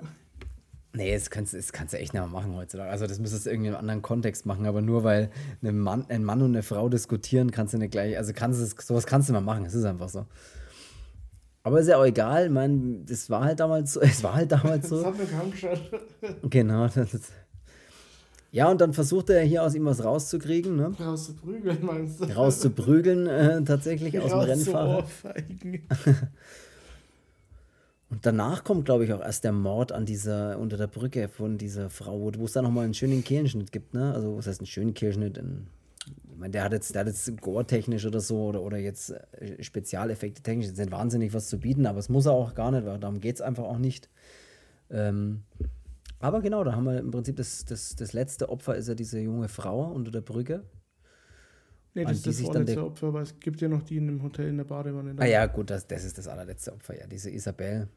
[0.94, 2.90] nee, das kannst, das kannst du echt nicht mehr machen heutzutage.
[2.90, 5.30] Also, das müsstest du irgendwie in einem anderen Kontext machen, aber nur weil
[5.62, 8.16] ein Mann, ein Mann und eine Frau diskutieren, kannst du nicht gleich.
[8.16, 9.64] Also, kannst du sowas kannst du mal machen.
[9.64, 10.26] Es ist einfach so.
[11.62, 12.46] Aber ist ja auch egal.
[12.46, 14.00] Ich meine, das war halt damals so.
[14.02, 15.04] Es war halt damals Das so.
[15.06, 15.80] hat mir kaum geschaut.
[16.48, 16.88] Genau.
[16.94, 17.32] Das ist,
[18.50, 20.94] ja, und dann versucht er hier aus ihm was rauszukriegen, ne?
[20.98, 22.24] Raus zu prügeln, meinst du?
[22.24, 25.04] rauszuprügeln, äh, tatsächlich aus dem Rennfahrer.
[28.10, 31.58] Und danach kommt, glaube ich, auch erst der Mord an dieser, unter der Brücke von
[31.58, 34.14] dieser Frau, wo es da nochmal einen schönen Kehlenschnitt gibt, ne?
[34.14, 35.38] Also, was heißt einen schönen Kehlenschnitt?
[35.38, 35.66] Ein,
[36.38, 39.60] ich meine, der hat jetzt, der hat jetzt Gore-technisch oder so oder, oder jetzt äh,
[39.60, 42.86] Spezialeffekte technisch jetzt nicht wahnsinnig was zu bieten, aber es muss er auch gar nicht,
[42.86, 44.08] weil darum geht es einfach auch nicht.
[44.88, 45.42] Ähm,
[46.20, 49.18] aber genau, da haben wir im Prinzip das, das, das letzte Opfer ist ja diese
[49.18, 50.62] junge Frau unter der Brücke.
[51.94, 54.48] Nee, das ist das vorletzte Opfer, aber es gibt ja noch die in dem Hotel
[54.48, 55.16] in der Badewanne.
[55.16, 57.08] Ah ja, gut, das, das ist das allerletzte Opfer, ja.
[57.08, 57.88] Diese Isabel,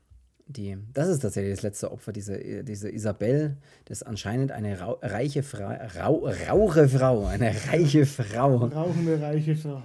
[0.52, 5.00] die, das ist tatsächlich das letzte Opfer, diese, diese Isabel, das ist anscheinend eine rau,
[5.02, 9.82] reiche Frau, rau, rauche Frau, eine reiche Frau, Rauchende, reiche Frau.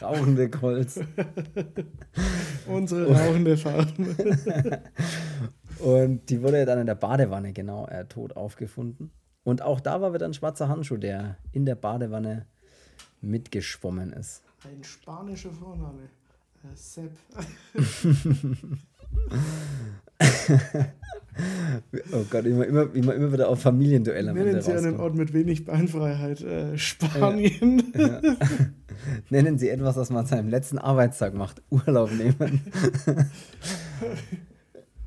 [0.02, 1.00] rauchende Kolz.
[2.66, 3.84] Unsere rauchende Frau.
[5.78, 9.10] Und die wurde dann in der Badewanne, genau, äh, tot aufgefunden.
[9.42, 12.46] Und auch da war wieder ein schwarzer Handschuh, der in der Badewanne
[13.20, 14.42] mitgeschwommen ist.
[14.64, 16.08] Ein spanischer Vorname.
[16.64, 17.12] Äh, Sepp.
[22.12, 25.00] oh Gott, immer, immer, immer, immer wieder auf Familienduelle am Nennen Ende Sie einen.
[25.00, 26.40] Ort mit wenig Beinfreiheit.
[26.42, 27.92] Äh, Spanien.
[27.96, 28.20] Ja.
[29.30, 31.62] Nennen Sie etwas, was man an seinem letzten Arbeitstag macht.
[31.70, 32.60] Urlaub nehmen.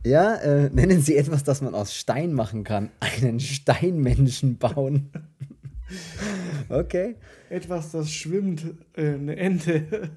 [0.06, 2.90] ja, äh, nennen Sie etwas, das man aus Stein machen kann.
[3.00, 5.10] Einen Steinmenschen bauen.
[6.70, 7.16] okay.
[7.50, 8.66] Etwas, das schwimmt.
[8.94, 10.10] Äh, eine Ente.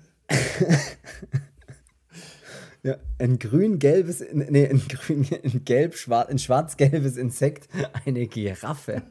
[2.82, 7.68] Ja, ein grün-gelbes, nee, ein grün, ein gelb, schwarz, ein schwarz-gelbes Insekt,
[8.06, 9.02] eine Giraffe.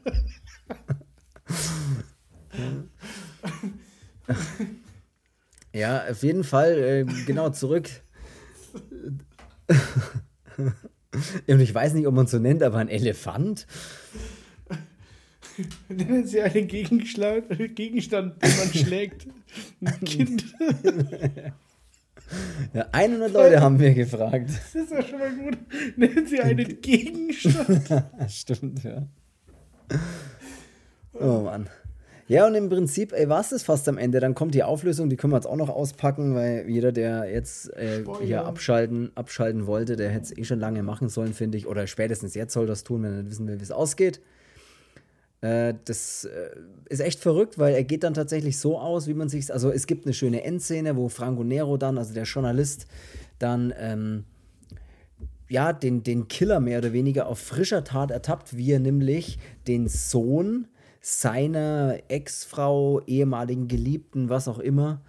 [5.72, 7.88] ja, auf jeden Fall, äh, genau, zurück.
[11.46, 13.66] Und ich weiß nicht, ob man es so nennt, aber ein Elefant.
[15.88, 19.26] Nennen Sie einen Gegenstand, den man schlägt.
[19.80, 20.44] Ein Kind.
[22.72, 24.48] Ja, 100 Leute haben wir gefragt.
[24.48, 25.58] Das ist ja schon mal gut.
[25.96, 28.04] Nennen Sie einen Gegenstand.
[28.28, 29.06] Stimmt, ja.
[31.14, 31.68] Oh Mann.
[32.28, 34.20] Ja, und im Prinzip war es das fast am Ende.
[34.20, 37.76] Dann kommt die Auflösung, die können wir jetzt auch noch auspacken, weil jeder, der jetzt
[37.76, 41.66] äh, hier abschalten, abschalten wollte, der hätte es eh schon lange machen sollen, finde ich.
[41.66, 44.20] Oder spätestens jetzt soll das tun, wenn er nicht wissen will, wie es ausgeht.
[45.40, 46.50] Äh, das äh,
[46.88, 49.86] ist echt verrückt, weil er geht dann tatsächlich so aus, wie man sich Also es
[49.86, 52.86] gibt eine schöne Endszene, wo Franco Nero dann, also der Journalist,
[53.38, 54.24] dann ähm,
[55.48, 59.88] ja, den, den Killer mehr oder weniger auf frischer Tat ertappt, wie er nämlich den
[59.88, 60.68] Sohn
[61.00, 65.00] seiner Ex-Frau, ehemaligen Geliebten, was auch immer,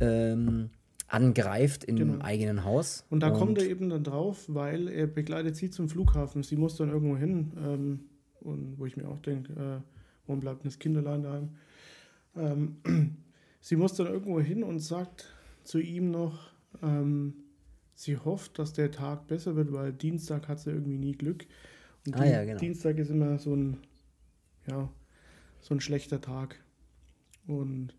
[0.00, 0.70] ähm,
[1.06, 2.14] angreift in Genau.
[2.14, 3.04] dem eigenen Haus.
[3.10, 6.42] Und da kommt er eben dann drauf, weil er begleitet sie zum Flughafen.
[6.42, 7.52] Sie muss dann irgendwo hin.
[7.62, 8.00] Ähm,
[8.44, 9.80] und wo ich mir auch denke, äh,
[10.26, 11.50] warum bleibt das Kind allein daheim?
[12.36, 12.76] Ähm,
[13.60, 15.32] sie muss dann irgendwo hin und sagt
[15.64, 16.50] zu ihm noch,
[16.82, 17.34] ähm,
[17.94, 21.46] sie hofft, dass der Tag besser wird, weil Dienstag hat sie irgendwie nie Glück.
[22.06, 22.58] Und Ah ja, genau.
[22.58, 23.78] Dienstag ist immer so ein,
[24.68, 24.88] ja,
[25.60, 26.60] so ein schlechter Tag.
[27.46, 27.94] Und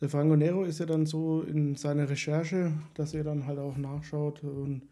[0.00, 3.76] der Franco Nero ist ja dann so in seiner Recherche, dass er dann halt auch
[3.76, 4.82] nachschaut und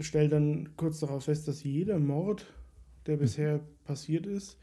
[0.00, 2.46] stellt dann kurz darauf fest, dass jeder Mord,
[3.06, 4.58] der bisher passiert ist,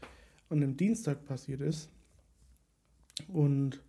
[0.48, 1.90] an einem Dienstag passiert ist.
[3.28, 3.80] Und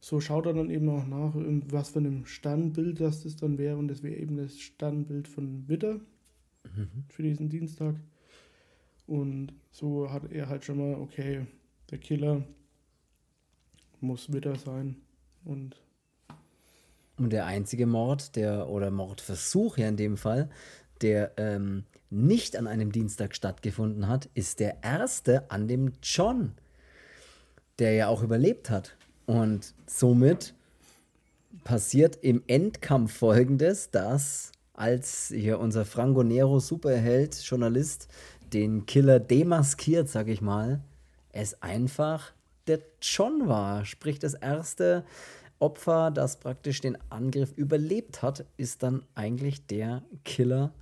[0.00, 1.32] so schaut er dann eben auch nach,
[1.70, 3.76] was für einem Sternbild das, das dann wäre.
[3.76, 6.00] Und das wäre eben das Sternbild von Witter
[7.08, 7.96] für diesen Dienstag.
[9.06, 11.46] Und so hat er halt schon mal, okay,
[11.90, 12.44] der Killer
[14.00, 14.96] muss Witter sein.
[15.44, 15.76] Und
[17.18, 20.50] Und der einzige Mord, der, oder Mordversuch ja in dem Fall,
[21.00, 26.52] der ähm, nicht an einem Dienstag stattgefunden hat, ist der erste an dem John,
[27.78, 28.96] der ja auch überlebt hat.
[29.26, 30.54] Und somit
[31.64, 38.08] passiert im Endkampf folgendes, dass als hier unser Franco Nero Superheld, Journalist,
[38.52, 40.82] den Killer demaskiert, sag ich mal,
[41.32, 42.32] es einfach
[42.66, 43.84] der John war.
[43.84, 45.04] Sprich, das erste
[45.58, 50.72] Opfer, das praktisch den Angriff überlebt hat, ist dann eigentlich der Killer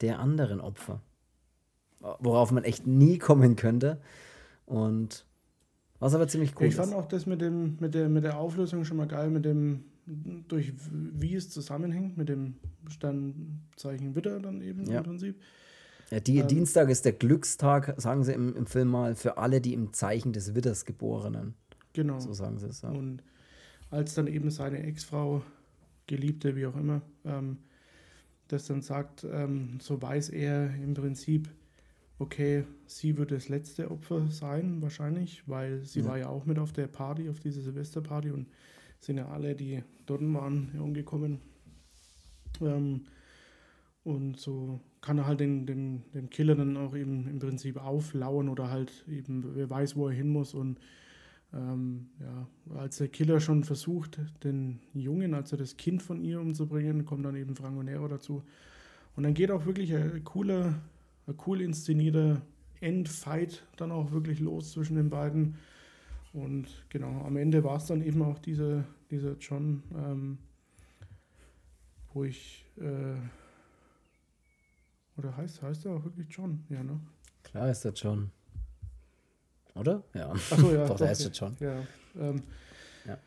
[0.00, 1.00] der anderen Opfer.
[2.00, 4.00] Worauf man echt nie kommen könnte.
[4.64, 5.26] Und
[5.98, 6.94] was aber ziemlich cool ich fand ist.
[6.94, 10.72] auch das mit, dem, mit, der, mit der Auflösung schon mal geil, mit dem, durch
[10.80, 12.54] wie es zusammenhängt, mit dem
[12.88, 14.98] Sternzeichen Witter dann eben Ja.
[14.98, 15.40] im Prinzip.
[16.10, 19.60] Ja, die, ähm, Dienstag ist der Glückstag, sagen sie im, im Film mal, für alle,
[19.60, 21.54] die im Zeichen des Witters geborenen.
[21.92, 22.18] Genau.
[22.18, 22.82] So sagen sie es.
[22.82, 22.90] Ja.
[22.90, 23.22] Und
[23.90, 25.42] als dann eben seine Ex-Frau,
[26.06, 27.58] Geliebte, wie auch immer, ähm,
[28.52, 31.48] das dann sagt, ähm, so weiß er im Prinzip,
[32.18, 36.06] okay, sie wird das letzte Opfer sein, wahrscheinlich, weil sie Ja.
[36.06, 38.46] war ja auch mit auf der Party, auf dieser Silvesterparty und
[39.00, 41.40] sind ja alle, die dort waren, umgekommen.
[42.60, 43.06] Ähm,
[44.04, 48.48] und so kann er halt den, den, dem Killer dann auch eben im Prinzip auflauern
[48.48, 50.78] oder halt eben, wer weiß, wo er hin muss und
[51.52, 52.46] ähm, ja,
[52.76, 57.36] als der Killer schon versucht, den Jungen, also das Kind von ihr umzubringen, kommt dann
[57.36, 58.42] eben Franco Nero dazu.
[59.16, 60.80] Und dann geht auch wirklich ein cooler,
[61.26, 62.42] ein cool inszenierter
[62.80, 65.56] Endfight dann auch wirklich los zwischen den beiden.
[66.32, 70.38] Und genau, am Ende war es dann eben auch dieser, dieser John, ähm,
[72.12, 73.16] wo ich, äh,
[75.16, 76.64] oder heißt, heißt er auch wirklich John?
[76.68, 77.00] Ja, ne?
[77.42, 78.30] Klar ist der John.
[79.80, 80.04] Oder?
[80.14, 80.30] Ja.
[80.30, 80.86] Achso, ja.
[80.88, 81.56] Doch, der ist der John.
[81.60, 81.82] Ja,
[82.18, 82.42] ähm,
[83.06, 83.18] Ja.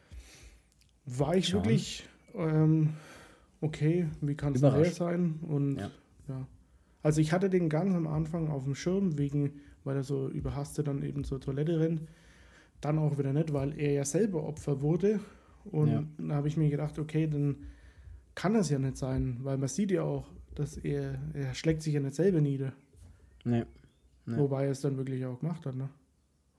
[1.06, 1.64] War ich John.
[1.64, 2.93] wirklich ähm,
[3.62, 4.95] okay, wie kann es Überrascht.
[4.95, 5.39] sein?
[5.41, 5.91] Und Ja.
[6.28, 6.47] ja.
[7.01, 10.88] Also ich hatte den ganz am Anfang auf dem Schirm, wegen, weil er so überhastet
[10.88, 12.01] dann eben zur Toilette rennt.
[12.82, 15.20] Dann auch wieder nicht, weil er ja selber Opfer wurde
[15.66, 16.04] Und ja.
[16.18, 17.58] dann habe ich mir gedacht, okay, dann
[18.36, 21.93] kann das ja nicht sein, weil man sieht ja auch, dass er, er schlägt sich
[21.93, 22.74] ja nicht selber nieder.
[23.45, 23.66] Nee.
[24.26, 24.38] nee.
[24.38, 25.89] Wobei er es dann wirklich auch gemacht hat, ne?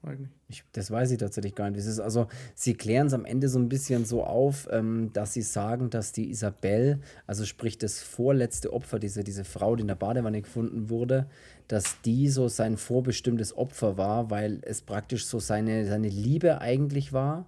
[0.07, 0.31] Eigentlich.
[0.49, 1.85] Ich, das weiß ich tatsächlich gar nicht.
[1.85, 5.43] ist also, sie klären es am Ende so ein bisschen so auf, ähm, dass sie
[5.43, 9.95] sagen, dass die Isabel, also sprich das vorletzte Opfer, diese, diese Frau, die in der
[9.95, 11.27] Badewanne gefunden wurde,
[11.69, 17.15] dass die so sein vorbestimmtes Opfer war, weil es praktisch so seine, seine Liebe eigentlich
[17.15, 17.47] war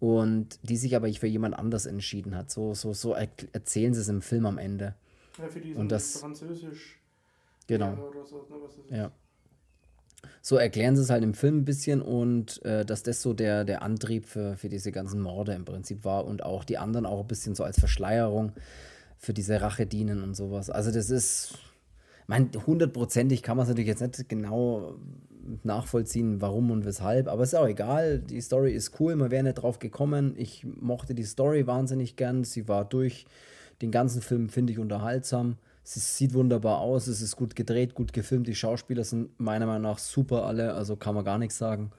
[0.00, 2.50] und die sich aber für jemand anders entschieden hat.
[2.50, 4.94] So, so, so erzählen sie es im Film am Ende.
[5.38, 6.98] Ja, für die und das Französisch.
[7.66, 7.96] Genau.
[8.24, 8.46] So,
[8.90, 9.12] ne, ja.
[10.40, 13.64] So erklären sie es halt im Film ein bisschen und äh, dass das so der,
[13.64, 17.20] der Antrieb für, für diese ganzen Morde im Prinzip war und auch die anderen auch
[17.20, 18.52] ein bisschen so als Verschleierung
[19.18, 20.68] für diese Rache dienen und sowas.
[20.68, 21.54] Also das ist,
[22.22, 24.96] ich meine, hundertprozentig kann man es natürlich jetzt nicht genau
[25.62, 27.28] nachvollziehen, warum und weshalb.
[27.28, 28.18] Aber ist auch egal.
[28.18, 29.16] Die Story ist cool.
[29.16, 30.34] Man wäre nicht drauf gekommen.
[30.36, 32.44] Ich mochte die Story wahnsinnig gern.
[32.44, 33.26] Sie war durch
[33.80, 35.56] den ganzen Film, finde ich, unterhaltsam.
[35.84, 37.06] Sie sieht wunderbar aus.
[37.08, 38.46] Es ist gut gedreht, gut gefilmt.
[38.46, 40.74] Die Schauspieler sind meiner Meinung nach super alle.
[40.74, 41.90] Also kann man gar nichts sagen.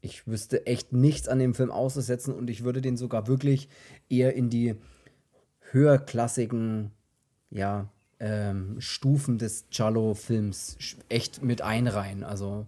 [0.00, 3.68] Ich wüsste echt nichts an dem Film auszusetzen und ich würde den sogar wirklich
[4.10, 4.74] eher in die
[5.70, 6.90] höherklassigen,
[7.50, 7.88] ja,
[8.20, 10.76] ähm, Stufen des Giallo-Films
[11.08, 12.22] echt mit einreihen.
[12.22, 12.66] Also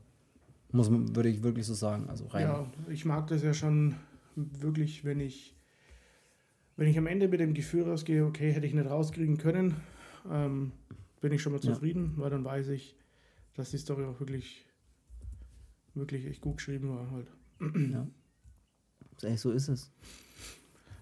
[0.73, 2.09] muss man, würde ich wirklich so sagen.
[2.09, 2.43] Also rein.
[2.43, 3.97] Ja, ich mag das ja schon
[4.35, 5.55] wirklich, wenn ich,
[6.77, 9.77] wenn ich am Ende mit dem Gefühl rausgehe, okay, hätte ich nicht rauskriegen können,
[10.31, 10.73] ähm,
[11.21, 12.23] bin ich schon mal zufrieden, ja.
[12.23, 12.97] weil dann weiß ich,
[13.55, 14.65] dass die Story auch wirklich,
[15.95, 17.33] wirklich echt gut geschrieben war halt.
[17.91, 18.07] Ja.
[19.37, 19.91] So ist es.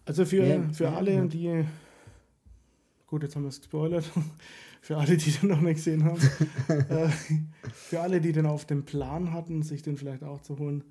[0.05, 1.65] Also für, ja, für alle, die
[3.15, 4.11] Gut, jetzt haben wir es gespoilert.
[4.81, 6.21] für alle, die den noch nicht gesehen haben.
[6.69, 7.09] äh,
[7.73, 10.83] für alle, die den auf dem Plan hatten, sich den vielleicht auch zu holen.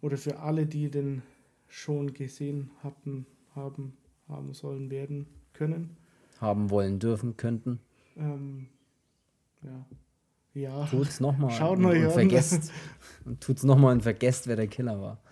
[0.00, 1.20] Oder für alle, die den
[1.68, 3.92] schon gesehen hatten, haben,
[4.26, 5.98] haben sollen, werden können.
[6.40, 7.80] Haben wollen, dürfen, könnten.
[8.16, 8.68] Ähm,
[9.62, 9.86] ja.
[10.52, 10.86] Ja.
[10.86, 11.50] Tut's nochmal.
[11.52, 12.72] Schaut und, und vergesst.
[13.24, 15.22] und tut's nochmal und vergesst, wer der Killer war.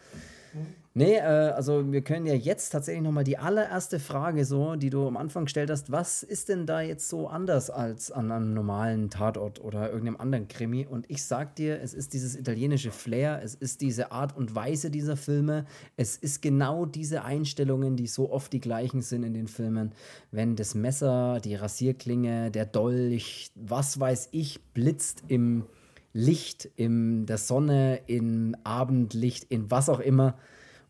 [0.99, 5.07] Nee, äh, also wir können ja jetzt tatsächlich nochmal die allererste Frage so, die du
[5.07, 9.09] am Anfang gestellt hast, was ist denn da jetzt so anders als an einem normalen
[9.09, 10.89] Tatort oder irgendeinem anderen Krimi?
[10.91, 14.91] Und ich sag dir, es ist dieses italienische Flair, es ist diese Art und Weise
[14.91, 19.47] dieser Filme, es ist genau diese Einstellungen, die so oft die gleichen sind in den
[19.47, 19.93] Filmen.
[20.33, 25.65] Wenn das Messer, die Rasierklinge, der Dolch, was weiß ich, blitzt im
[26.13, 30.37] Licht, in der Sonne, im Abendlicht, in was auch immer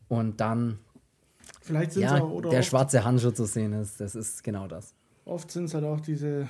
[0.09, 0.79] und dann
[1.61, 4.01] Vielleicht sind ja, auch, oder der schwarze Handschuh zu sehen ist.
[4.01, 4.93] Das ist genau das.
[5.25, 6.49] Oft sind es halt auch diese,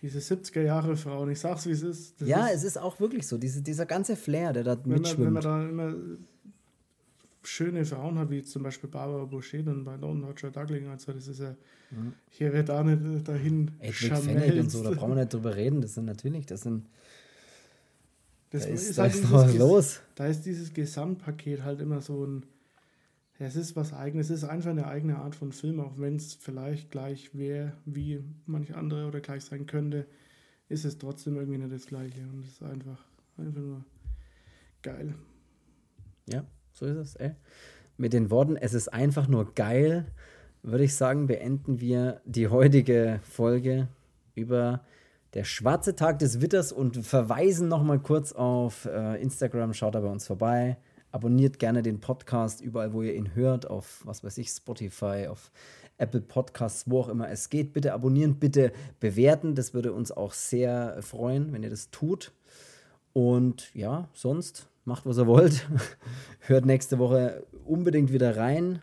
[0.00, 1.30] diese 70er Jahre Frauen.
[1.30, 2.20] Ich sag's, wie es ist.
[2.20, 3.36] Das ja, ist, es ist auch wirklich so.
[3.36, 5.32] Diese, dieser ganze Flair, der da wenn mitschwimmt.
[5.32, 5.94] Man, wenn man da immer
[7.42, 11.28] schöne Frauen hat, wie zum Beispiel Barbara Boucher und bei Lone Roger Dougling, also das
[11.28, 11.54] ist ja,
[11.90, 12.12] mhm.
[12.30, 15.80] hier wird da nicht dahin Edwig Fennec und so, da brauchen wir nicht drüber reden.
[15.80, 16.86] Das sind natürlich, das sind
[18.50, 20.00] das da ist, ist halt ist was los.
[20.14, 22.46] Da ist dieses Gesamtpaket halt immer so ein.
[23.38, 26.16] Ja, es ist was eigenes, es ist einfach eine eigene Art von Film, auch wenn
[26.16, 30.06] es vielleicht gleich wäre, wie manche andere oder gleich sein könnte,
[30.68, 32.20] ist es trotzdem irgendwie nicht das Gleiche.
[32.22, 32.98] Und es ist einfach,
[33.36, 33.84] einfach nur
[34.82, 35.14] geil.
[36.28, 37.36] Ja, so ist es, ey.
[37.96, 40.06] Mit den Worten, es ist einfach nur geil,
[40.62, 43.88] würde ich sagen, beenden wir die heutige Folge
[44.34, 44.84] über
[45.38, 49.72] der schwarze Tag des Witters und verweisen nochmal kurz auf äh, Instagram.
[49.72, 50.78] Schaut da bei uns vorbei.
[51.12, 55.52] Abonniert gerne den Podcast überall, wo ihr ihn hört, auf was weiß ich, Spotify, auf
[55.96, 57.72] Apple Podcasts, wo auch immer es geht.
[57.72, 59.54] Bitte abonnieren, bitte bewerten.
[59.54, 62.32] Das würde uns auch sehr freuen, wenn ihr das tut.
[63.12, 65.68] Und ja, sonst macht, was ihr wollt.
[66.40, 68.82] Hört nächste Woche unbedingt wieder rein.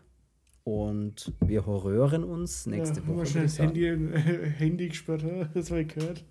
[0.66, 3.24] Und wir horrören uns nächste ja, Woche.
[3.26, 6.24] Schnell das Handy, äh, Handy gesperrt, das war ich gehört.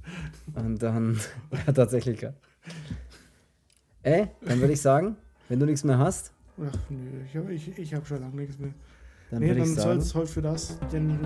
[0.53, 1.17] Und dann,
[1.65, 2.27] ja, tatsächlich.
[4.03, 5.15] Ey, dann würde ich sagen,
[5.47, 6.33] wenn du nichts mehr hast.
[6.57, 8.73] Ach nö, ich habe ich, ich hab schon lange nichts mehr.
[9.31, 11.17] Dann nee, dann soll es heute für das, denn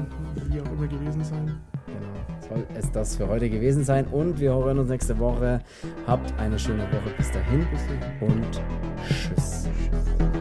[0.47, 1.59] wie auch immer gewesen sein.
[1.87, 4.05] Genau, soll es das für heute gewesen sein.
[4.05, 5.61] Und wir hören uns nächste Woche.
[6.05, 7.67] Habt eine schöne Woche bis dahin.
[7.71, 8.29] Bis dahin.
[8.29, 8.61] Und
[9.01, 9.63] tschüss.
[9.63, 10.38] tschüss.